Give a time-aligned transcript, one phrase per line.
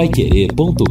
[0.00, 0.86] paiquerê.com.br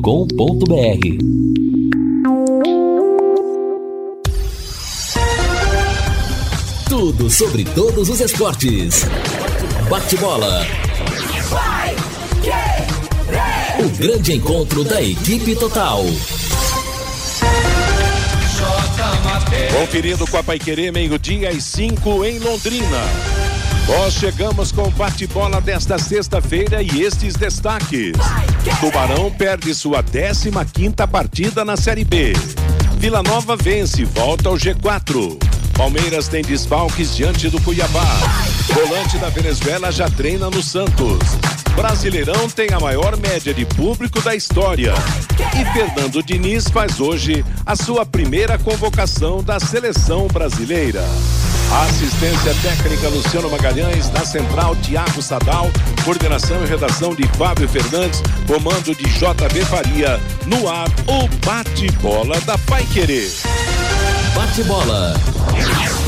[6.88, 9.08] Tudo sobre todos os esportes.
[9.90, 10.64] Bate-bola.
[13.80, 16.06] O grande encontro da equipe total.
[19.80, 23.08] Conferindo com a Paiquerê, meio-dia e cinco em Londrina.
[23.88, 28.14] Nós chegamos com o bate-bola desta sexta-feira e estes destaques.
[28.80, 32.34] Tubarão perde sua 15 quinta partida na Série B.
[32.98, 35.38] Vila Nova vence, volta ao G4.
[35.76, 38.06] Palmeiras tem desfalques diante do Cuiabá.
[38.74, 41.20] Volante da Venezuela já treina no Santos.
[41.76, 44.94] Brasileirão tem a maior média de público da história.
[45.58, 51.04] E Fernando Diniz faz hoje a sua primeira convocação da seleção brasileira.
[51.72, 55.70] Assistência técnica Luciano Magalhães, na central Tiago Sadal,
[56.04, 62.58] coordenação e redação de Fábio Fernandes, comando de JB Faria, no ar o bate-bola da
[62.58, 63.30] Pai Querer.
[64.34, 65.14] Bate-bola.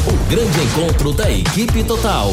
[0.07, 2.31] O grande encontro da equipe total.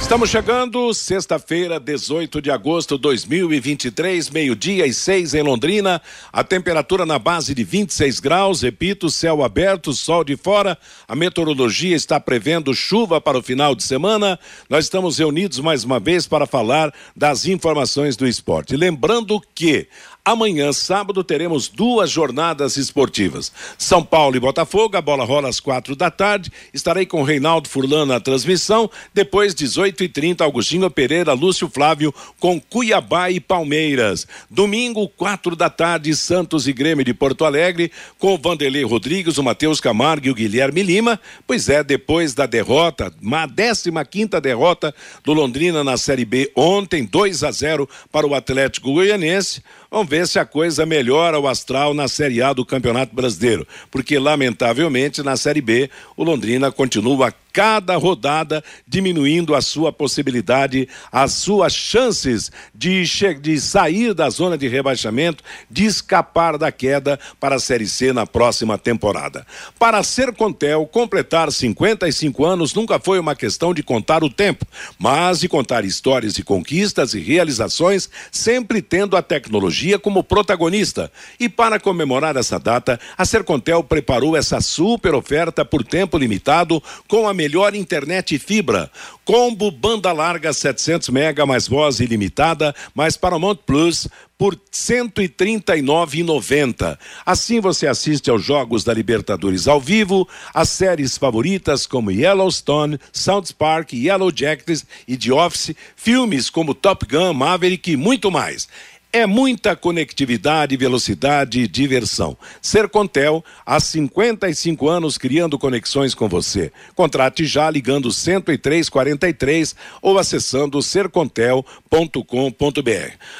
[0.00, 6.02] Estamos chegando, sexta-feira, 18 de agosto de 2023, meio-dia e seis em Londrina.
[6.32, 10.76] A temperatura na base de 26 graus, repito, céu aberto, sol de fora.
[11.06, 14.40] A meteorologia está prevendo chuva para o final de semana.
[14.68, 18.76] Nós estamos reunidos mais uma vez para falar das informações do esporte.
[18.76, 19.86] Lembrando que
[20.24, 23.50] Amanhã, sábado, teremos duas jornadas esportivas.
[23.78, 26.52] São Paulo e Botafogo, a bola rola às quatro da tarde.
[26.74, 28.90] Estarei com Reinaldo Furlan na transmissão.
[29.14, 34.26] Depois, 18 e 30 Augustinho Pereira, Lúcio Flávio com Cuiabá e Palmeiras.
[34.50, 39.42] Domingo, quatro da tarde, Santos e Grêmio de Porto Alegre, com o Vanderlei Rodrigues, o
[39.42, 41.18] Matheus Camargo e o Guilherme Lima.
[41.46, 47.04] Pois é, depois da derrota, uma 15 quinta derrota do Londrina na Série B ontem,
[47.04, 49.62] 2 a 0 para o Atlético Goianense.
[49.90, 54.20] Vamos ver se a coisa melhora o astral na Série A do Campeonato Brasileiro, porque
[54.20, 61.72] lamentavelmente na Série B o Londrina continua cada rodada diminuindo a sua possibilidade, as suas
[61.72, 63.04] chances de,
[63.40, 68.26] de sair da zona de rebaixamento, de escapar da queda para a Série C na
[68.26, 69.46] próxima temporada.
[69.78, 74.64] Para a Sercontel, completar 55 anos nunca foi uma questão de contar o tempo,
[74.98, 81.10] mas de contar histórias de conquistas e realizações, sempre tendo a tecnologia como protagonista.
[81.38, 87.28] E para comemorar essa data, a Sercontel preparou essa super oferta por tempo limitado com
[87.28, 88.90] a melhor internet e fibra.
[89.24, 94.06] Combo banda larga 700 mega mais voz ilimitada, mais Paramount Plus
[94.36, 96.98] por R$ 139,90.
[97.24, 103.54] Assim você assiste aos jogos da Libertadores ao vivo, as séries favoritas como Yellowstone, South
[103.58, 108.68] Park, Yellow Jackets e The Office, filmes como Top Gun, Maverick e muito mais.
[109.12, 112.38] É muita conectividade, velocidade e diversão.
[112.62, 116.70] Sercontel, há 55 anos criando conexões com você.
[116.94, 121.64] Contrate já ligando 10343 ou acessando sercontel.com.br.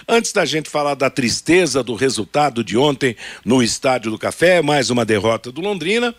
[0.09, 3.15] Antes da gente falar da tristeza do resultado de ontem
[3.45, 6.13] no Estádio do Café, mais uma derrota do Londrina,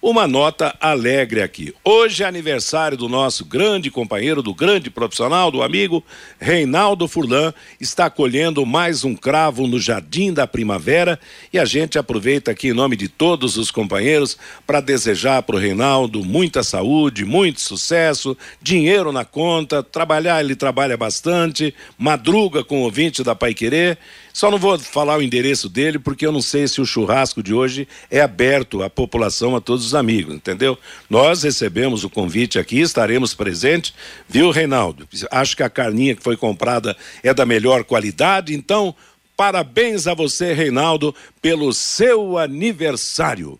[0.00, 1.74] uma nota alegre aqui.
[1.84, 6.04] Hoje é aniversário do nosso grande companheiro, do grande profissional, do amigo
[6.38, 11.18] Reinaldo Furlan, está colhendo mais um cravo no Jardim da Primavera.
[11.52, 14.36] E a gente aproveita aqui em nome de todos os companheiros
[14.66, 20.96] para desejar para o Reinaldo muita saúde, muito sucesso, dinheiro na conta, trabalhar ele trabalha
[20.96, 23.98] bastante, madruga com o ouvinte da Pai Querer
[24.36, 27.54] só não vou falar o endereço dele porque eu não sei se o churrasco de
[27.54, 30.76] hoje é aberto à população, a todos os amigos, entendeu?
[31.08, 33.94] Nós recebemos o convite aqui, estaremos presentes,
[34.28, 35.08] viu, Reinaldo?
[35.30, 38.94] Acho que a carninha que foi comprada é da melhor qualidade, então
[39.34, 43.58] parabéns a você, Reinaldo, pelo seu aniversário.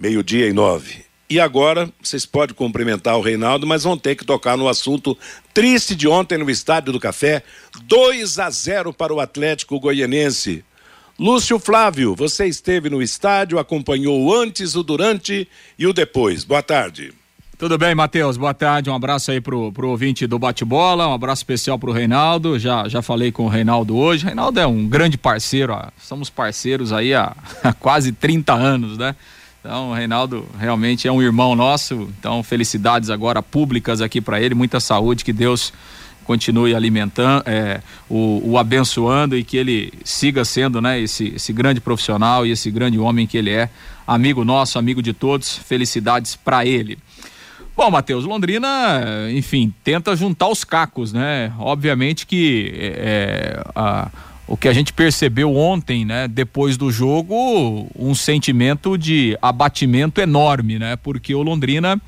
[0.00, 1.07] Meio-dia e nove.
[1.30, 5.16] E agora, vocês podem cumprimentar o Reinaldo, mas vão ter que tocar no assunto
[5.52, 7.42] triste de ontem no Estádio do Café.
[7.82, 10.64] 2 a 0 para o Atlético Goianense.
[11.18, 15.46] Lúcio Flávio, você esteve no estádio, acompanhou o antes, o durante
[15.78, 16.44] e o depois.
[16.44, 17.12] Boa tarde.
[17.58, 18.36] Tudo bem, Matheus?
[18.36, 18.88] Boa tarde.
[18.88, 22.56] Um abraço aí pro, pro ouvinte do Bate-Bola, um abraço especial pro Reinaldo.
[22.56, 24.24] Já, já falei com o Reinaldo hoje.
[24.24, 25.88] Reinaldo é um grande parceiro, ó.
[25.98, 29.16] somos parceiros aí há, há quase 30 anos, né?
[29.60, 32.08] Então, o Reinaldo realmente é um irmão nosso.
[32.18, 35.72] Então, felicidades agora públicas aqui para ele, muita saúde, que Deus
[36.24, 41.80] continue alimentando, é, o, o, abençoando e que ele siga sendo, né, esse, esse grande
[41.80, 43.70] profissional e esse grande homem que ele é,
[44.06, 45.56] amigo nosso, amigo de todos.
[45.56, 46.98] Felicidades para ele.
[47.74, 51.52] Bom, Matheus, Londrina, enfim, tenta juntar os cacos, né?
[51.58, 54.10] Obviamente que é, a,
[54.48, 60.78] o que a gente percebeu ontem, né, depois do jogo, um sentimento de abatimento enorme,
[60.78, 62.00] né, porque o Londrina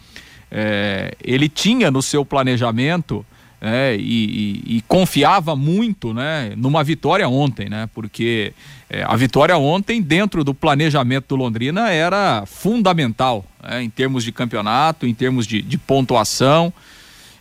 [0.50, 3.24] é, ele tinha no seu planejamento
[3.60, 8.54] é, e, e, e, confiava muito, né, numa vitória ontem, né, porque
[8.88, 14.32] é, a vitória ontem dentro do planejamento do Londrina era fundamental, né, em termos de
[14.32, 16.72] campeonato, em termos de, de pontuação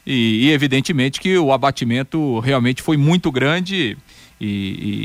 [0.06, 3.98] e, e evidentemente que o abatimento realmente foi muito grande
[4.40, 4.46] e,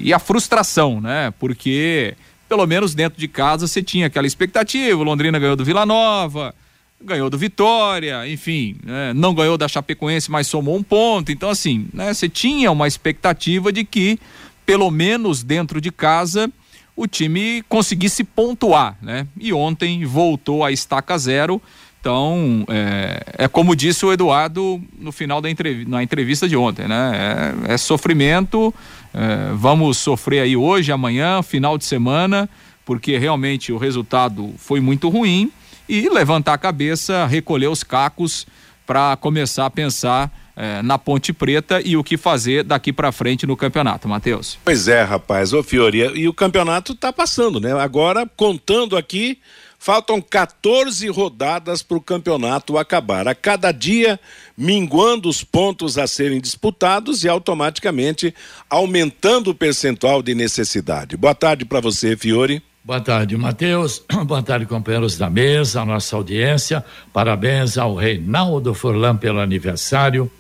[0.05, 1.33] e, e, a frustração, né?
[1.39, 2.15] Porque
[2.49, 4.99] pelo menos dentro de casa você tinha aquela expectativa.
[4.99, 6.55] O Londrina ganhou do Vila Nova,
[7.03, 9.13] ganhou do Vitória, enfim, né?
[9.15, 11.31] não ganhou da Chapecoense, mas somou um ponto.
[11.31, 12.13] Então, assim, né?
[12.13, 14.19] você tinha uma expectativa de que,
[14.65, 16.51] pelo menos dentro de casa,
[16.97, 19.27] o time conseguisse pontuar, né?
[19.39, 21.61] E ontem voltou a estaca zero
[22.05, 26.87] então, é, é, como disse o Eduardo no final da entrevista, na entrevista de ontem,
[26.87, 27.55] né?
[27.67, 28.75] É, é sofrimento,
[29.15, 32.47] é, vamos sofrer aí hoje, amanhã, final de semana,
[32.85, 35.51] porque realmente o resultado foi muito ruim
[35.89, 38.47] e levantar a cabeça, recolher os cacos
[38.87, 43.47] para começar a pensar é, na Ponte Preta e o que fazer daqui para frente
[43.47, 44.59] no campeonato, Matheus.
[44.63, 47.73] Pois é, rapaz, ô Fiori, e o campeonato está passando, né?
[47.73, 49.39] Agora, contando aqui,
[49.85, 53.29] Faltam 14 rodadas para o campeonato acabar.
[53.29, 54.19] A cada dia,
[54.57, 58.35] minguando os pontos a serem disputados e automaticamente
[58.71, 61.19] aumentando o percentual de necessidade.
[61.19, 62.63] Boa tarde para você, Fiore.
[62.83, 64.03] Boa tarde, Matheus.
[64.25, 66.83] Boa tarde, companheiros da mesa, a nossa audiência.
[67.13, 70.33] Parabéns ao Reinaldo Furlan pelo aniversário.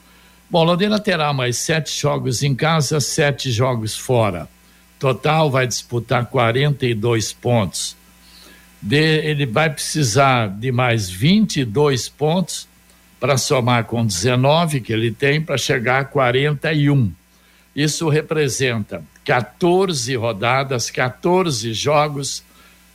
[0.48, 4.48] Bom, Londrina terá mais sete jogos em casa, sete jogos fora.
[4.98, 8.03] Total vai disputar 42 pontos
[8.84, 12.68] de, ele vai precisar de mais 22 pontos
[13.18, 17.10] para somar com 19 que ele tem para chegar a 41.
[17.74, 22.44] Isso representa 14 rodadas, 14 jogos,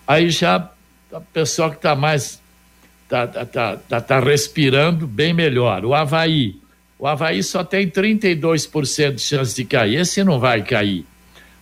[0.08, 0.72] Aí já
[1.12, 2.42] a pessoa que está mais
[3.08, 5.86] tá, tá, tá, tá, tá respirando bem melhor.
[5.86, 6.56] O Havaí,
[6.98, 10.00] o Havaí só tem 32% de chance de cair.
[10.00, 11.06] Esse não vai cair.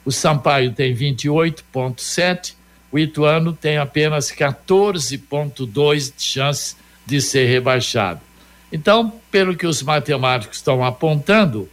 [0.05, 2.55] O Sampaio tem 28,7%.
[2.91, 8.21] O Ituano tem apenas 14,2% de chance de ser rebaixado.
[8.73, 11.69] Então, pelo que os matemáticos estão apontando,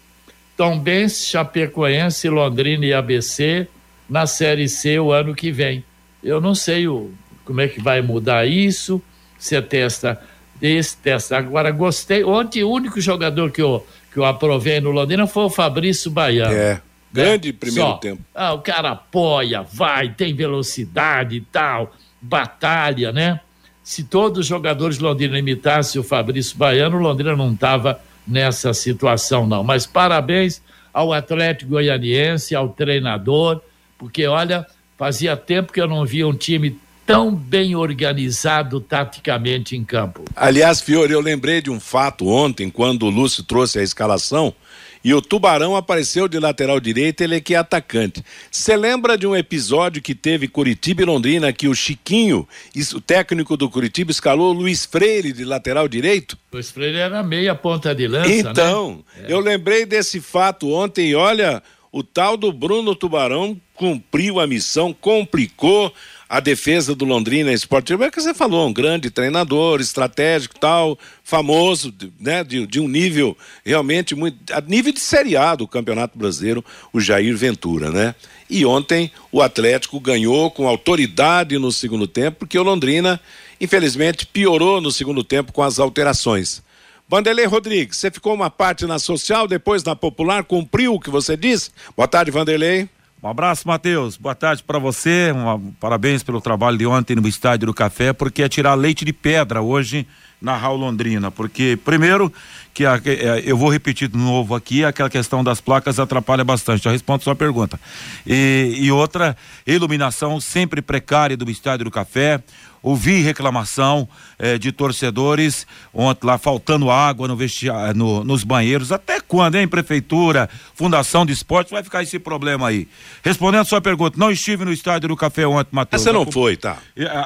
[0.55, 3.67] Tombense, Chapecoense, Londrina e ABC
[4.07, 5.83] na Série C o ano que vem.
[6.23, 7.11] Eu não sei o,
[7.47, 9.03] como é que vai mudar isso,
[9.39, 10.21] você testa
[10.61, 11.39] esse, testa.
[11.39, 12.23] Agora, gostei.
[12.23, 16.53] Ontem, o único jogador que eu, que eu aprovei no Londrina foi o Fabrício Baiano.
[16.53, 16.83] É.
[17.11, 17.59] Grande né?
[17.59, 17.97] primeiro Só.
[17.97, 18.23] tempo.
[18.35, 23.41] Ah, o cara apoia, vai, tem velocidade e tal, batalha, né?
[23.83, 28.73] Se todos os jogadores de Londrina imitassem o Fabrício Baiano, o Londrina não estava nessa
[28.73, 29.65] situação, não.
[29.65, 33.61] Mas parabéns ao Atlético Goianiense, ao treinador,
[33.99, 34.67] porque olha,
[34.99, 40.25] fazia tempo que eu não via um time tão bem organizado taticamente em campo.
[40.37, 44.55] Aliás, Fiore, eu lembrei de um fato ontem, quando o Lúcio trouxe a escalação
[45.03, 48.23] e o Tubarão apareceu de lateral direito, ele é que é atacante.
[48.51, 52.47] Você lembra de um episódio que teve Curitiba e Londrina, que o Chiquinho,
[52.95, 56.37] o técnico do Curitiba, escalou o Luiz Freire de lateral direito?
[56.53, 59.27] Luiz Freire era meia ponta de lança, Então, né?
[59.29, 64.93] eu lembrei desse fato ontem e olha, o tal do Bruno Tubarão cumpriu a missão,
[64.93, 65.93] complicou,
[66.31, 71.93] a defesa do Londrina Esportivo, é que você falou, um grande treinador, estratégico tal, famoso,
[72.21, 77.01] né, de, de um nível realmente muito, a nível de seriado do Campeonato Brasileiro, o
[77.01, 78.15] Jair Ventura, né?
[78.49, 83.21] E ontem o Atlético ganhou com autoridade no segundo tempo, porque o Londrina,
[83.61, 86.63] infelizmente, piorou no segundo tempo com as alterações.
[87.09, 91.37] Vanderlei Rodrigues, você ficou uma parte na social, depois na popular, cumpriu o que você
[91.37, 91.73] disse?
[91.97, 92.89] Boa tarde, Vanderlei.
[93.23, 94.17] Um abraço, Matheus.
[94.17, 95.31] Boa tarde para você.
[95.31, 99.13] Um, parabéns pelo trabalho de ontem no Estádio do Café, porque é tirar leite de
[99.13, 100.07] pedra hoje
[100.41, 101.31] na Raul Londrina.
[101.31, 102.33] Porque, primeiro,
[102.73, 106.85] que a, é, eu vou repetir de novo aqui, aquela questão das placas atrapalha bastante.
[106.85, 107.79] Já respondo sua pergunta.
[108.27, 109.37] E, e outra,
[109.67, 112.43] iluminação sempre precária do Estádio do Café
[112.83, 114.09] ouvi reclamação
[114.39, 118.91] eh, de torcedores ontem lá faltando água no vestiário, no, nos banheiros.
[118.91, 122.89] Até quando, hein, prefeitura, Fundação de Esportes, vai ficar esse problema aí?
[123.23, 126.03] Respondendo a sua pergunta, não estive no estádio do Café ontem, Matheus.
[126.03, 126.79] Você não foi, tá?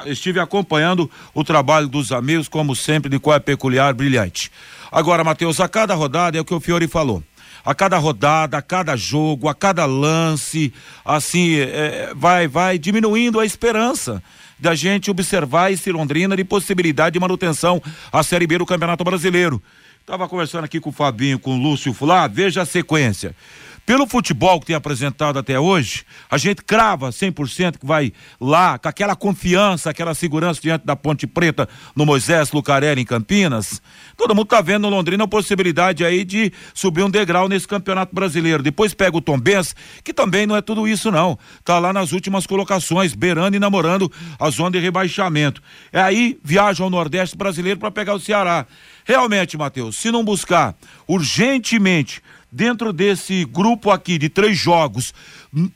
[0.07, 4.51] Estive acompanhando o trabalho dos amigos, como sempre, de qual é peculiar, brilhante.
[4.91, 7.23] Agora, Matheus, a cada rodada é o que o Fiore falou
[7.65, 10.71] a cada rodada, a cada jogo, a cada lance,
[11.03, 14.23] assim, é, vai, vai diminuindo a esperança
[14.65, 19.63] da gente observar esse Londrina de possibilidade de manutenção à Série B do Campeonato Brasileiro.
[20.01, 23.37] Estava conversando aqui com o Fabinho, com o Lúcio Fulá, veja a sequência.
[23.87, 28.89] Pelo futebol que tem apresentado até hoje, a gente crava 100% que vai lá com
[28.89, 33.83] aquela confiança, aquela segurança diante da Ponte Preta no Moisés Lucarelli em Campinas.
[34.17, 38.15] Todo mundo tá vendo no Londrina a possibilidade aí de subir um degrau nesse Campeonato
[38.15, 38.63] Brasileiro.
[38.63, 41.39] Depois pega o Tom Benz, que também não é tudo isso não.
[41.63, 45.63] Tá lá nas últimas colocações, beirando e namorando a zona de rebaixamento.
[45.93, 48.67] É aí viaja ao Nordeste brasileiro para pegar o Ceará.
[49.05, 50.75] Realmente, Matheus, se não buscar
[51.07, 52.23] urgentemente
[52.55, 55.13] dentro desse grupo aqui de três jogos,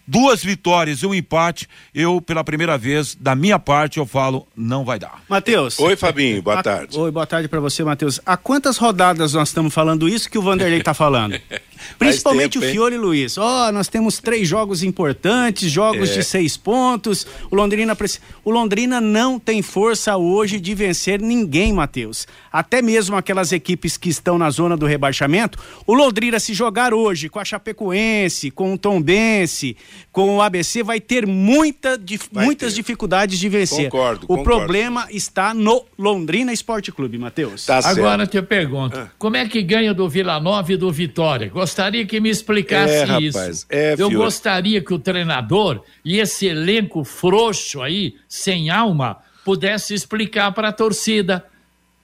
[0.06, 4.84] duas vitórias e um empate, eu, pela primeira vez, da minha parte, eu falo, não
[4.84, 5.20] vai dar.
[5.28, 5.76] Matheus.
[5.80, 6.96] Oi, Fabinho, boa a, tarde.
[6.96, 8.20] Oi, boa tarde para você, Matheus.
[8.24, 11.38] Há quantas rodadas nós estamos falando isso que o Vanderlei está falando?
[11.98, 13.38] Principalmente tempo, o Fiore Luiz.
[13.38, 16.14] Ó, oh, nós temos três jogos importantes, jogos é.
[16.14, 17.26] de seis pontos.
[17.50, 17.96] O Londrina,
[18.44, 22.26] o Londrina não tem força hoje de vencer ninguém, Matheus.
[22.52, 25.58] Até mesmo aquelas equipes que estão na zona do rebaixamento.
[25.86, 29.76] O Londrina, se jogar hoje com a Chapecoense, com o Tombense,
[30.12, 32.00] com o ABC, vai ter muita,
[32.32, 32.76] vai muitas ter.
[32.76, 33.90] dificuldades de vencer.
[33.90, 34.24] Concordo.
[34.24, 34.44] O concordo.
[34.44, 37.66] problema está no Londrina Esporte Clube, Matheus.
[37.66, 39.10] Tá Agora te pergunto: ah.
[39.18, 41.50] como é que ganha do Vila Nova e do Vitória?
[41.68, 43.38] Gostaria que me explicasse é, isso.
[43.38, 49.94] Rapaz, é, Eu gostaria que o treinador e esse elenco frouxo aí, sem alma, pudesse
[49.94, 51.44] explicar para a torcida.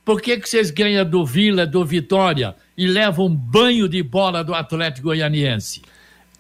[0.05, 4.45] Por que, que vocês ganham do Vila, do Vitória e levam um banho de bola
[4.45, 5.81] do Atlético Goianiense?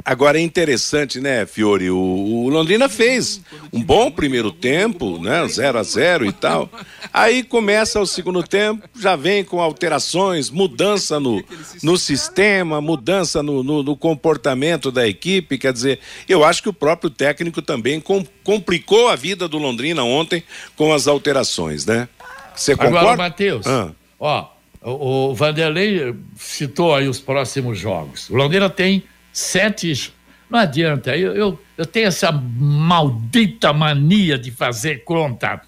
[0.02, 1.90] Agora é interessante, né, Fiore?
[1.90, 3.40] O, o, Londrina fez
[3.72, 5.46] um bom primeiro tempo, né?
[5.48, 6.68] 0 a 0 e tal.
[7.10, 11.42] Aí começa o segundo tempo, já vem com alterações, mudança no,
[11.82, 15.56] no sistema, mudança no, no, no comportamento da equipe.
[15.56, 20.02] Quer dizer, eu acho que o próprio técnico também com, complicou a vida do Londrina
[20.04, 20.42] ontem
[20.76, 22.08] com as alterações, né?
[22.54, 23.00] Você concorda?
[23.00, 23.90] Agora, Matheus, ah.
[24.20, 24.48] ó,
[24.82, 28.28] o, o Vanderlei citou aí os próximos jogos.
[28.28, 29.02] O Londrina tem
[29.34, 30.14] sete.
[30.48, 35.60] Não adianta, eu, eu, eu tenho essa maldita mania de fazer conta.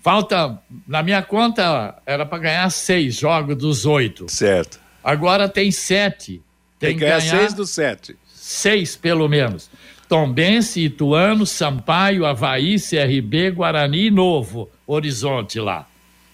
[0.00, 4.26] Falta, na minha conta, era para ganhar seis jogos dos oito.
[4.30, 4.78] Certo.
[5.02, 6.40] Agora tem sete.
[6.78, 8.16] Tem, tem que ganhar, ganhar seis dos sete.
[8.32, 9.68] Seis, pelo menos.
[10.08, 15.86] Tombense, Ituano, Sampaio, Havaí, CRB, Guarani e Novo Horizonte lá,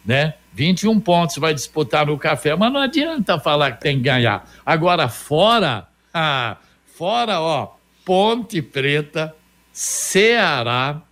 [0.07, 0.35] né?
[0.53, 4.49] 21 pontos vai disputar no café, mas não adianta falar que tem que ganhar.
[4.65, 6.57] Agora, fora, ah,
[6.97, 7.75] Fora, ó,
[8.05, 9.35] Ponte Preta,
[9.73, 11.03] Ceará,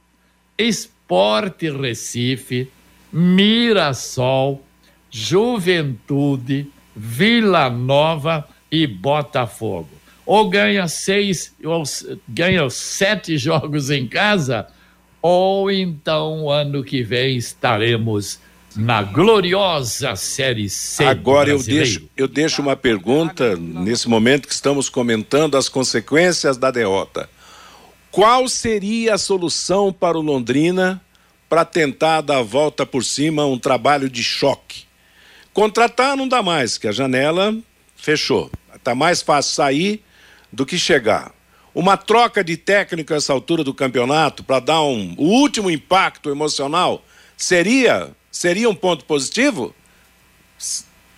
[0.57, 2.71] Esporte Recife,
[3.13, 4.63] Mirassol,
[5.11, 9.91] Juventude, Vila Nova e Botafogo.
[10.25, 11.83] Ou ganha seis, ou
[12.29, 14.69] ganha sete jogos em casa,
[15.21, 18.39] ou então ano que vem estaremos
[18.77, 21.05] na gloriosa Série C.
[21.05, 26.71] Agora eu deixo, eu deixo uma pergunta nesse momento que estamos comentando as consequências da
[26.71, 27.29] derrota.
[28.11, 31.01] Qual seria a solução para o Londrina
[31.49, 34.85] para tentar dar a volta por cima, um trabalho de choque?
[35.53, 37.57] Contratar não dá mais, que a janela
[37.97, 38.51] fechou.
[38.75, 40.05] Está mais fácil sair
[40.53, 41.33] do que chegar.
[41.75, 46.31] Uma troca de técnico a essa altura do campeonato para dar um, o último impacto
[46.31, 47.03] emocional
[47.37, 49.73] seria seria um ponto positivo?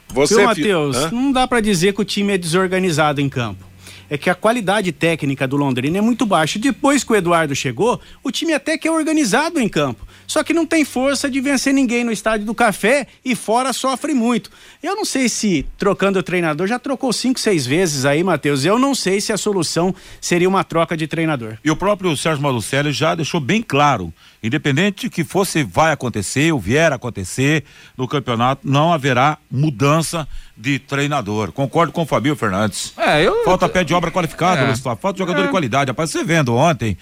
[0.09, 3.64] Você, Matheus, não dá para dizer que o time é desorganizado em campo.
[4.11, 6.59] é que a qualidade técnica do Londrina é muito baixa.
[6.59, 10.06] Depois que o Eduardo chegou, o time até que é organizado em campo.
[10.26, 14.14] Só que não tem força de vencer ninguém no estádio do Café e fora sofre
[14.14, 14.50] muito.
[14.83, 18.64] Eu não sei se trocando o treinador, já trocou cinco, seis vezes aí, Matheus.
[18.64, 21.59] Eu não sei se a solução seria uma troca de treinador.
[21.64, 24.12] E o próprio Sérgio Malucelli já deixou bem claro,
[24.44, 27.64] independente que fosse vai acontecer ou vier a acontecer
[27.96, 31.50] no campeonato, não haverá mudança de treinador.
[31.50, 32.92] Concordo com o Fabio Fernandes.
[32.98, 33.42] É, eu...
[33.44, 34.76] Falta pé de obra qualificado, é.
[34.76, 35.44] Falta jogador é.
[35.44, 35.90] de qualidade.
[35.90, 36.98] Rapaz, você vendo ontem,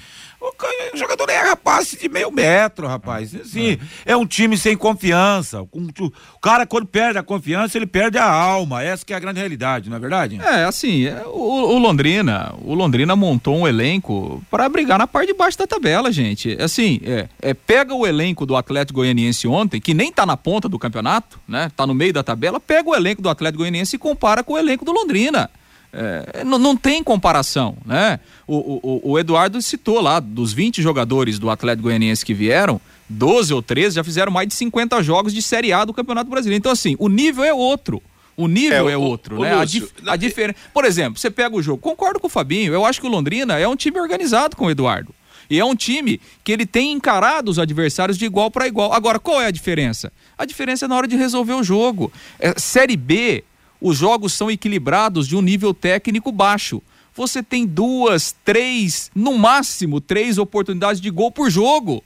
[0.92, 3.34] o jogador é rapaz de meio metro, rapaz.
[3.34, 4.12] Assim, é.
[4.12, 5.62] é um time sem confiança.
[5.62, 8.82] O cara, quando perde a confiança, ele perde a alma.
[8.82, 10.40] Essa que é a grande realidade, não é verdade?
[10.42, 15.28] É, assim, é, o, o Londrina, o Londrina montou um elenco para brigar na parte
[15.28, 16.56] de baixo da tabela, gente.
[16.60, 20.68] Assim, é, é, pega o elenco do Atlético Goianiense ontem, que nem tá na ponta
[20.68, 21.70] do campeonato, né?
[21.76, 24.58] Tá no meio da tabela, pega o elenco do Atlético Goianiense e compara com o
[24.58, 25.50] elenco do Londrina.
[25.92, 28.18] É, não, não, tem comparação, né?
[28.46, 32.80] O, o, o, Eduardo citou lá, dos 20 jogadores do Atlético Goianiense que vieram,
[33.10, 36.58] 12 ou 13 já fizeram mais de 50 jogos de Série A do Campeonato Brasileiro.
[36.58, 38.02] Então, assim, o nível é outro.
[38.34, 39.54] O nível é, é outro, o, né?
[39.54, 40.58] a, dif a diferença.
[40.72, 43.58] Por exemplo, você pega o jogo, concordo com o Fabinho, eu acho que o Londrina
[43.58, 45.14] é um time organizado com o Eduardo.
[45.50, 48.94] E é um time que ele tem encarado os adversários de igual para igual.
[48.94, 50.10] Agora, qual é a diferença?
[50.38, 52.10] A diferença é na hora de resolver o jogo.
[52.38, 53.44] É, série B
[53.82, 56.80] os jogos são equilibrados de um nível técnico baixo.
[57.14, 62.02] Você tem duas, três, no máximo três oportunidades de gol por jogo.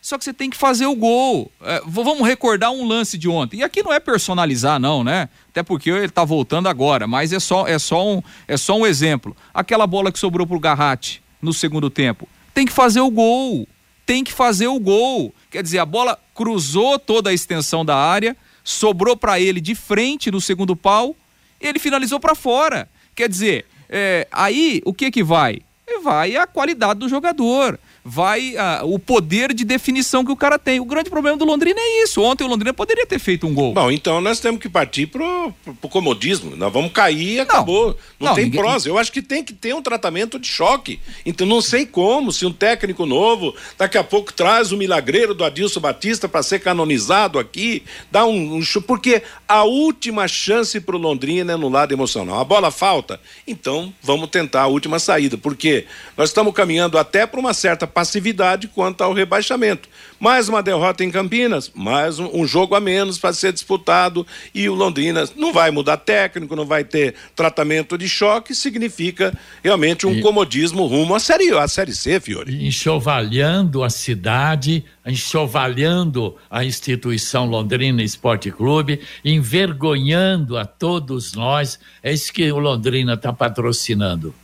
[0.00, 1.52] Só que você tem que fazer o gol.
[1.60, 3.58] É, vamos recordar um lance de ontem.
[3.58, 5.28] E aqui não é personalizar, não, né?
[5.50, 8.86] Até porque ele está voltando agora, mas é só, é, só um, é só um
[8.86, 9.36] exemplo.
[9.54, 12.26] Aquela bola que sobrou pro Garratti no segundo tempo.
[12.52, 13.68] Tem que fazer o gol.
[14.04, 15.32] Tem que fazer o gol.
[15.50, 20.30] Quer dizer, a bola cruzou toda a extensão da área sobrou para ele de frente
[20.30, 21.16] no segundo pau,
[21.60, 22.88] ele finalizou para fora.
[23.14, 25.60] Quer dizer, é, aí o que que vai?
[26.02, 30.80] Vai a qualidade do jogador vai ah, o poder de definição que o cara tem.
[30.80, 32.20] O grande problema do Londrina é isso.
[32.20, 33.74] Ontem o Londrina poderia ter feito um gol.
[33.74, 36.56] Bom, então nós temos que partir pro, pro, comodismo.
[36.56, 37.96] Nós vamos cair e acabou.
[38.18, 38.60] Não, não tem ninguém...
[38.60, 38.88] prosa.
[38.88, 40.98] Eu acho que tem que ter um tratamento de choque.
[41.24, 45.44] Então não sei como, se um técnico novo daqui a pouco traz o milagreiro do
[45.44, 51.52] Adilson Batista para ser canonizado aqui, dá um, um porque a última chance pro Londrina
[51.52, 52.40] é no lado emocional.
[52.40, 55.86] A bola falta, então vamos tentar a última saída, porque
[56.16, 59.88] nós estamos caminhando até para uma certa passividade quanto ao rebaixamento.
[60.18, 64.74] Mais uma derrota em Campinas, mais um, jogo a menos para ser disputado e o
[64.74, 70.22] Londrina não vai mudar técnico, não vai ter tratamento de choque, significa realmente um e...
[70.22, 72.66] comodismo rumo à série, à série C, Fiore.
[72.66, 81.78] Enxovalhando a cidade, enxovalhando a instituição Londrina Esporte Clube, envergonhando a todos nós.
[82.02, 84.34] É isso que o Londrina está patrocinando.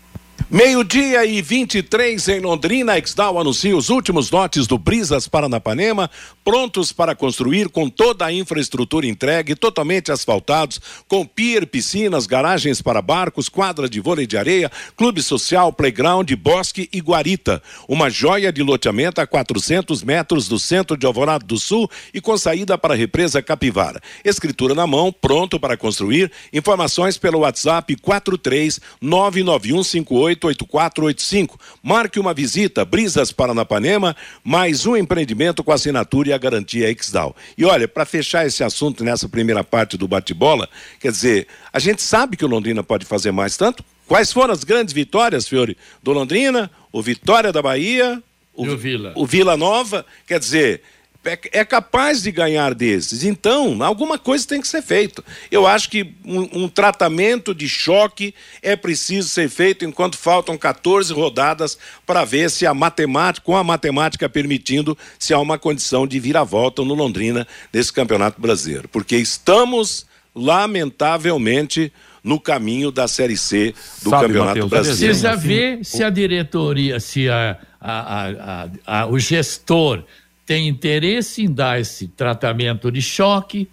[0.50, 6.10] Meio-dia e 23 em Londrina, Exdal anuncia os últimos lotes do Brisas Paranapanema,
[6.42, 13.02] prontos para construir com toda a infraestrutura entregue, totalmente asfaltados, com pier, piscinas, garagens para
[13.02, 17.62] barcos, quadra de vôlei de areia, clube social, playground, bosque e guarita.
[17.86, 22.38] Uma joia de loteamento a 400 metros do centro de Alvorada do Sul e com
[22.38, 24.00] saída para a represa Capivara.
[24.24, 26.32] Escritura na mão, pronto para construir.
[26.54, 31.58] Informações pelo WhatsApp 43 99158 888485.
[31.82, 37.34] Marque uma visita, Brisas Paranapanema, mais um empreendimento com assinatura e a garantia Exdal.
[37.56, 40.68] E olha, para fechar esse assunto nessa primeira parte do bate-bola,
[41.00, 43.84] quer dizer, a gente sabe que o Londrina pode fazer mais tanto.
[44.06, 46.70] Quais foram as grandes vitórias, Fiore, do Londrina?
[46.90, 48.22] O Vitória da Bahia,
[48.58, 49.12] o, o Vila.
[49.14, 50.82] O Vila Nova, quer dizer,
[51.24, 53.24] é, é, capaz de ganhar desses.
[53.24, 55.22] Então, alguma coisa tem que ser feita.
[55.50, 61.12] Eu acho que um, um, tratamento de choque é preciso ser feito enquanto faltam 14
[61.12, 61.76] rodadas
[62.06, 66.36] para ver se a matemática, com a matemática permitindo, se há uma condição de vir
[66.36, 68.88] à volta no Londrina nesse Campeonato Brasileiro.
[68.88, 75.14] Porque estamos, lamentavelmente, no caminho da Série C do Sabe, Campeonato Mateus, Brasileiro.
[75.14, 80.04] Precisa ver se a diretoria, se a, a, a, o gestor
[80.48, 83.68] tem interesse em dar esse tratamento de choque,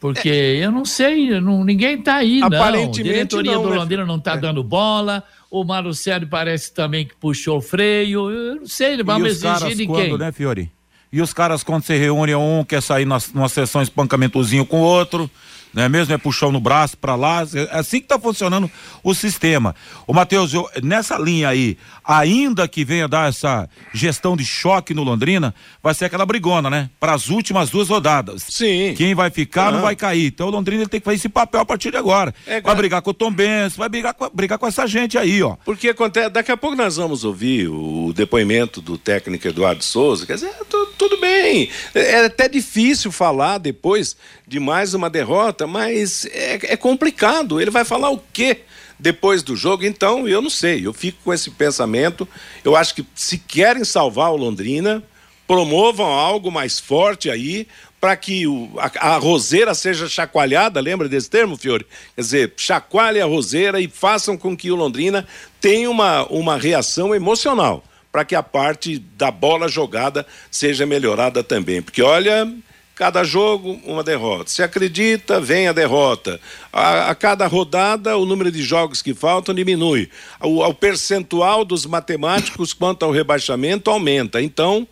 [0.00, 0.56] porque é.
[0.56, 2.48] eu não sei, não, ninguém está aí, não.
[2.48, 3.76] A diretoria não, do né?
[3.76, 4.36] Londrina não está é.
[4.38, 9.46] dando bola, o Marucelli parece também que puxou o freio, eu não sei, vamos e
[9.46, 10.18] exigir de quem?
[10.18, 10.72] né, Fiori?
[11.12, 14.84] E os caras, quando se reúnem, um quer sair numa, numa sessão espancamentozinho com o
[14.84, 15.30] outro,
[15.72, 16.12] não é mesmo?
[16.14, 18.70] É puxão no braço para lá, é assim que está funcionando
[19.02, 19.74] o sistema.
[20.06, 20.52] O Matheus,
[20.82, 26.06] nessa linha aí, ainda que venha dar essa gestão de choque no Londrina, vai ser
[26.06, 26.90] aquela brigona, né?
[26.98, 28.44] Para as últimas duas rodadas.
[28.48, 28.94] Sim.
[28.96, 29.76] Quem vai ficar uhum.
[29.76, 30.26] não vai cair.
[30.26, 32.34] Então o Londrina tem que fazer esse papel a partir de agora.
[32.46, 35.42] É, vai brigar com o Tom Benz, vai brigar com, brigar com essa gente aí,
[35.42, 35.56] ó.
[35.64, 40.34] Porque acontece, daqui a pouco nós vamos ouvir o depoimento do técnico Eduardo Souza, quer
[40.34, 40.52] dizer,
[40.98, 41.70] tudo bem.
[41.94, 47.60] É até difícil falar depois de mais uma derrota, mas é, é complicado.
[47.60, 48.60] Ele vai falar o quê?
[49.00, 49.84] depois do jogo.
[49.84, 52.28] Então, eu não sei, eu fico com esse pensamento.
[52.62, 55.02] Eu acho que se querem salvar o Londrina,
[55.46, 57.66] promovam algo mais forte aí
[58.00, 61.86] para que o, a, a, roseira seja chacoalhada, lembra desse termo, Fiore?
[62.14, 65.26] Quer dizer, chacoalhe a roseira e façam com que o Londrina
[65.60, 71.82] tenha uma, uma reação emocional para que a parte da bola jogada seja melhorada também.
[71.82, 72.50] Porque, olha,
[73.00, 74.50] cada jogo, uma derrota.
[74.50, 76.38] Se acredita, vem a derrota.
[76.70, 80.10] A, a cada rodada, o número de jogos que faltam diminui.
[80.38, 84.42] O, o percentual dos matemáticos quanto ao rebaixamento aumenta.
[84.42, 84.86] Então,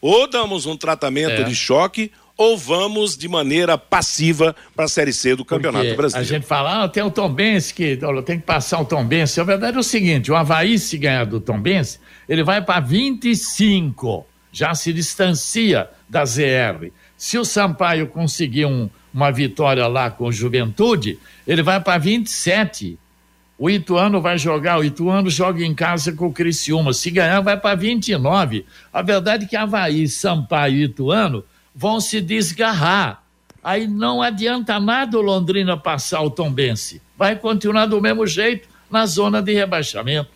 [0.00, 1.44] ou damos um tratamento é.
[1.44, 6.34] de choque ou vamos de maneira passiva para a Série C do Campeonato Porque Brasileiro?
[6.34, 7.96] A gente fala, ah, tem o Tom Benz que
[8.26, 9.38] tem que passar o Tom Benz.
[9.38, 12.80] A verdade é o seguinte: o Havaí, se ganhar do Tom Benz, ele vai para
[12.80, 16.90] 25, já se distancia da ZR.
[17.22, 22.98] Se o Sampaio conseguir um, uma vitória lá com o Juventude, ele vai para 27.
[23.56, 26.92] O Ituano vai jogar, o Ituano joga em casa com o Criciúma.
[26.92, 28.66] Se ganhar, vai para 29.
[28.92, 33.22] A verdade é que Havaí, Sampaio e Ituano vão se desgarrar.
[33.62, 37.00] Aí não adianta nada o Londrina passar o Tombense.
[37.16, 40.28] Vai continuar do mesmo jeito na zona de rebaixamento.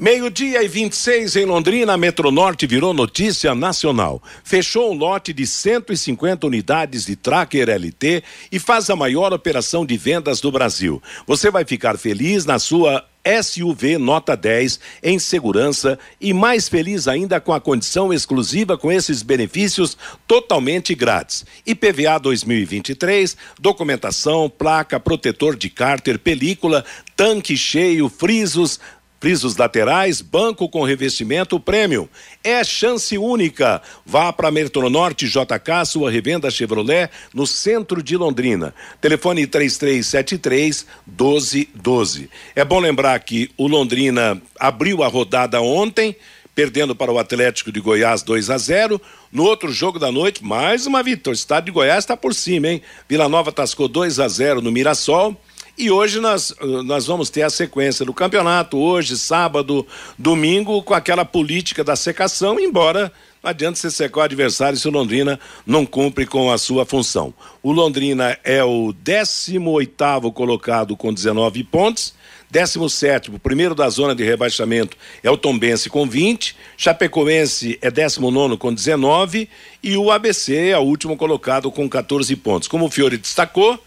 [0.00, 4.22] Meio-dia e 26 em Londrina, a Metronorte virou notícia nacional.
[4.42, 9.98] Fechou um lote de 150 unidades de Tracker LT e faz a maior operação de
[9.98, 11.02] vendas do Brasil.
[11.26, 13.04] Você vai ficar feliz na sua
[13.42, 19.22] SUV nota 10 em segurança e mais feliz ainda com a condição exclusiva com esses
[19.22, 21.44] benefícios totalmente grátis.
[21.66, 26.84] IPVA 2023, documentação, placa, protetor de cárter, película,
[27.14, 28.80] tanque cheio, frisos,
[29.20, 32.08] Frisos laterais, banco com revestimento prêmio.
[32.42, 33.82] É chance única.
[34.06, 38.74] Vá para Mertonorte JK, sua revenda Chevrolet, no centro de Londrina.
[38.98, 42.30] Telefone 3373 1212.
[42.56, 46.16] É bom lembrar que o Londrina abriu a rodada ontem
[46.54, 49.00] perdendo para o Atlético de Goiás 2 a 0.
[49.30, 51.34] No outro jogo da noite, mais uma vitória.
[51.34, 52.82] O estado de Goiás está por cima, hein?
[53.08, 55.38] Vila Nova tascou 2 a 0 no Mirassol.
[55.78, 56.54] E hoje nós,
[56.84, 59.86] nós vamos ter a sequência do campeonato, hoje, sábado,
[60.18, 64.90] domingo, com aquela política da secação, embora não adianta você secar o adversário se o
[64.90, 67.32] Londrina não cumpre com a sua função.
[67.62, 72.14] O Londrina é o 18 colocado com 19 pontos.
[72.50, 78.74] 17, primeiro da zona de rebaixamento, é o Tombense com 20, Chapecoense é 19 com
[78.74, 79.48] 19
[79.80, 82.66] e o ABC é o último colocado com 14 pontos.
[82.66, 83.78] Como o Fiore destacou,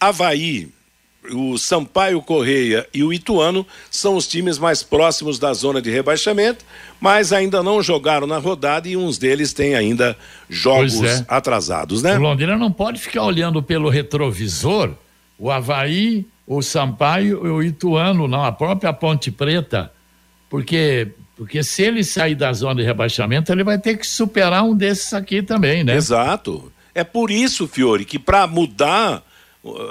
[0.00, 0.70] Havaí
[1.32, 6.64] o Sampaio Correia e o Ituano são os times mais próximos da zona de rebaixamento,
[7.00, 10.16] mas ainda não jogaram na rodada e uns deles têm ainda
[10.48, 11.24] jogos é.
[11.28, 12.16] atrasados, né?
[12.16, 14.94] O Londrina não pode ficar olhando pelo retrovisor
[15.38, 19.92] o Havaí, o Sampaio e o Ituano, não, a própria Ponte Preta,
[20.50, 24.74] porque porque se ele sair da zona de rebaixamento, ele vai ter que superar um
[24.74, 25.94] desses aqui também, né?
[25.94, 26.72] Exato.
[26.92, 29.22] É por isso, Fiore, que para mudar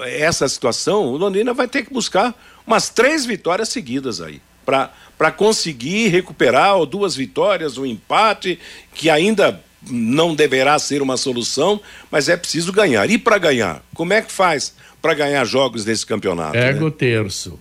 [0.06, 2.36] essa situação, o Londrina vai ter que buscar
[2.66, 4.42] umas três vitórias seguidas aí.
[4.66, 8.60] Para conseguir recuperar duas vitórias, um empate,
[8.94, 11.80] que ainda não deverá ser uma solução,
[12.12, 13.10] mas é preciso ganhar.
[13.10, 13.82] E para ganhar?
[13.94, 16.54] Como é que faz para ganhar jogos nesse campeonato?
[16.54, 16.86] Pega né?
[16.86, 17.60] o terço.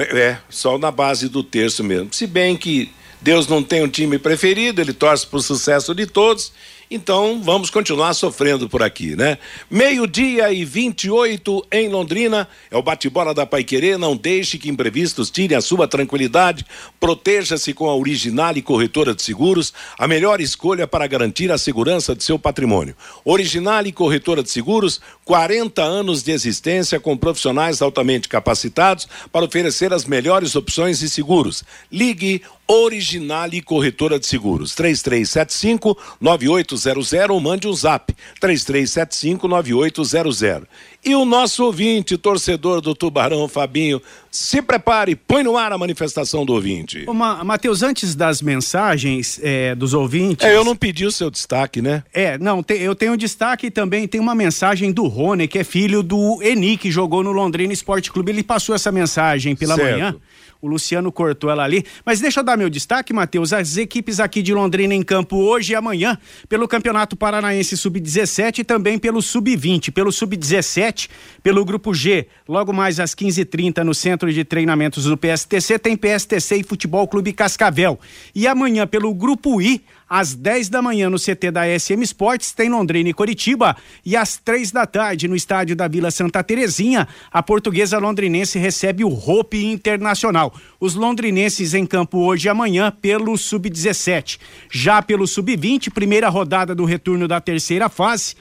[0.00, 2.08] É, é, só na base do terço mesmo.
[2.12, 6.06] Se bem que Deus não tem um time preferido, ele torce para o sucesso de
[6.06, 6.52] todos
[6.90, 9.38] então vamos continuar sofrendo por aqui, né?
[9.70, 12.48] Meio-dia e 28 em Londrina.
[12.70, 13.96] É o bate-bola da Paiquerê.
[13.96, 16.64] Não deixe que imprevistos tirem a sua tranquilidade.
[17.00, 22.14] Proteja-se com a Original e Corretora de Seguros, a melhor escolha para garantir a segurança
[22.14, 22.96] de seu patrimônio.
[23.24, 29.92] Original e Corretora de Seguros, 40 anos de existência com profissionais altamente capacitados para oferecer
[29.92, 31.64] as melhores opções de seguros.
[31.90, 34.74] Ligue Originale Corretora de Seguros.
[34.74, 40.68] 3375 9800 ou mande um zap 3375 9800.
[41.04, 44.00] E o nosso ouvinte, torcedor do Tubarão, Fabinho,
[44.30, 47.04] se prepare, põe no ar a manifestação do ouvinte.
[47.06, 50.46] Ô, Ma Matheus, antes das mensagens é, dos ouvintes.
[50.46, 52.02] É, eu não pedi o seu destaque, né?
[52.12, 54.08] É, não, te, eu tenho destaque também.
[54.08, 58.10] Tem uma mensagem do Rony, que é filho do Eni, que jogou no Londrina Esporte
[58.10, 58.32] Clube.
[58.32, 59.92] Ele passou essa mensagem pela certo.
[59.92, 60.16] manhã.
[60.64, 61.84] O Luciano cortou ela ali.
[62.06, 63.52] Mas deixa eu dar meu destaque, Matheus.
[63.52, 66.16] As equipes aqui de Londrina em campo hoje e amanhã,
[66.48, 69.92] pelo Campeonato Paranaense Sub-17 e também pelo Sub-20.
[69.92, 71.10] Pelo Sub-17,
[71.42, 76.56] pelo Grupo G, logo mais às 15h30 no Centro de Treinamentos do PSTC, tem PSTC
[76.56, 78.00] e Futebol Clube Cascavel.
[78.34, 79.84] E amanhã, pelo Grupo I,
[80.16, 83.76] às 10 da manhã no CT da SM Sports, tem Londrina e Coritiba.
[84.06, 89.02] E às três da tarde, no estádio da Vila Santa Terezinha, a portuguesa londrinense recebe
[89.02, 90.54] o Hope Internacional.
[90.78, 94.38] Os londrinenses em campo hoje e amanhã pelo Sub-17.
[94.70, 98.36] Já pelo Sub-20, primeira rodada do retorno da terceira fase.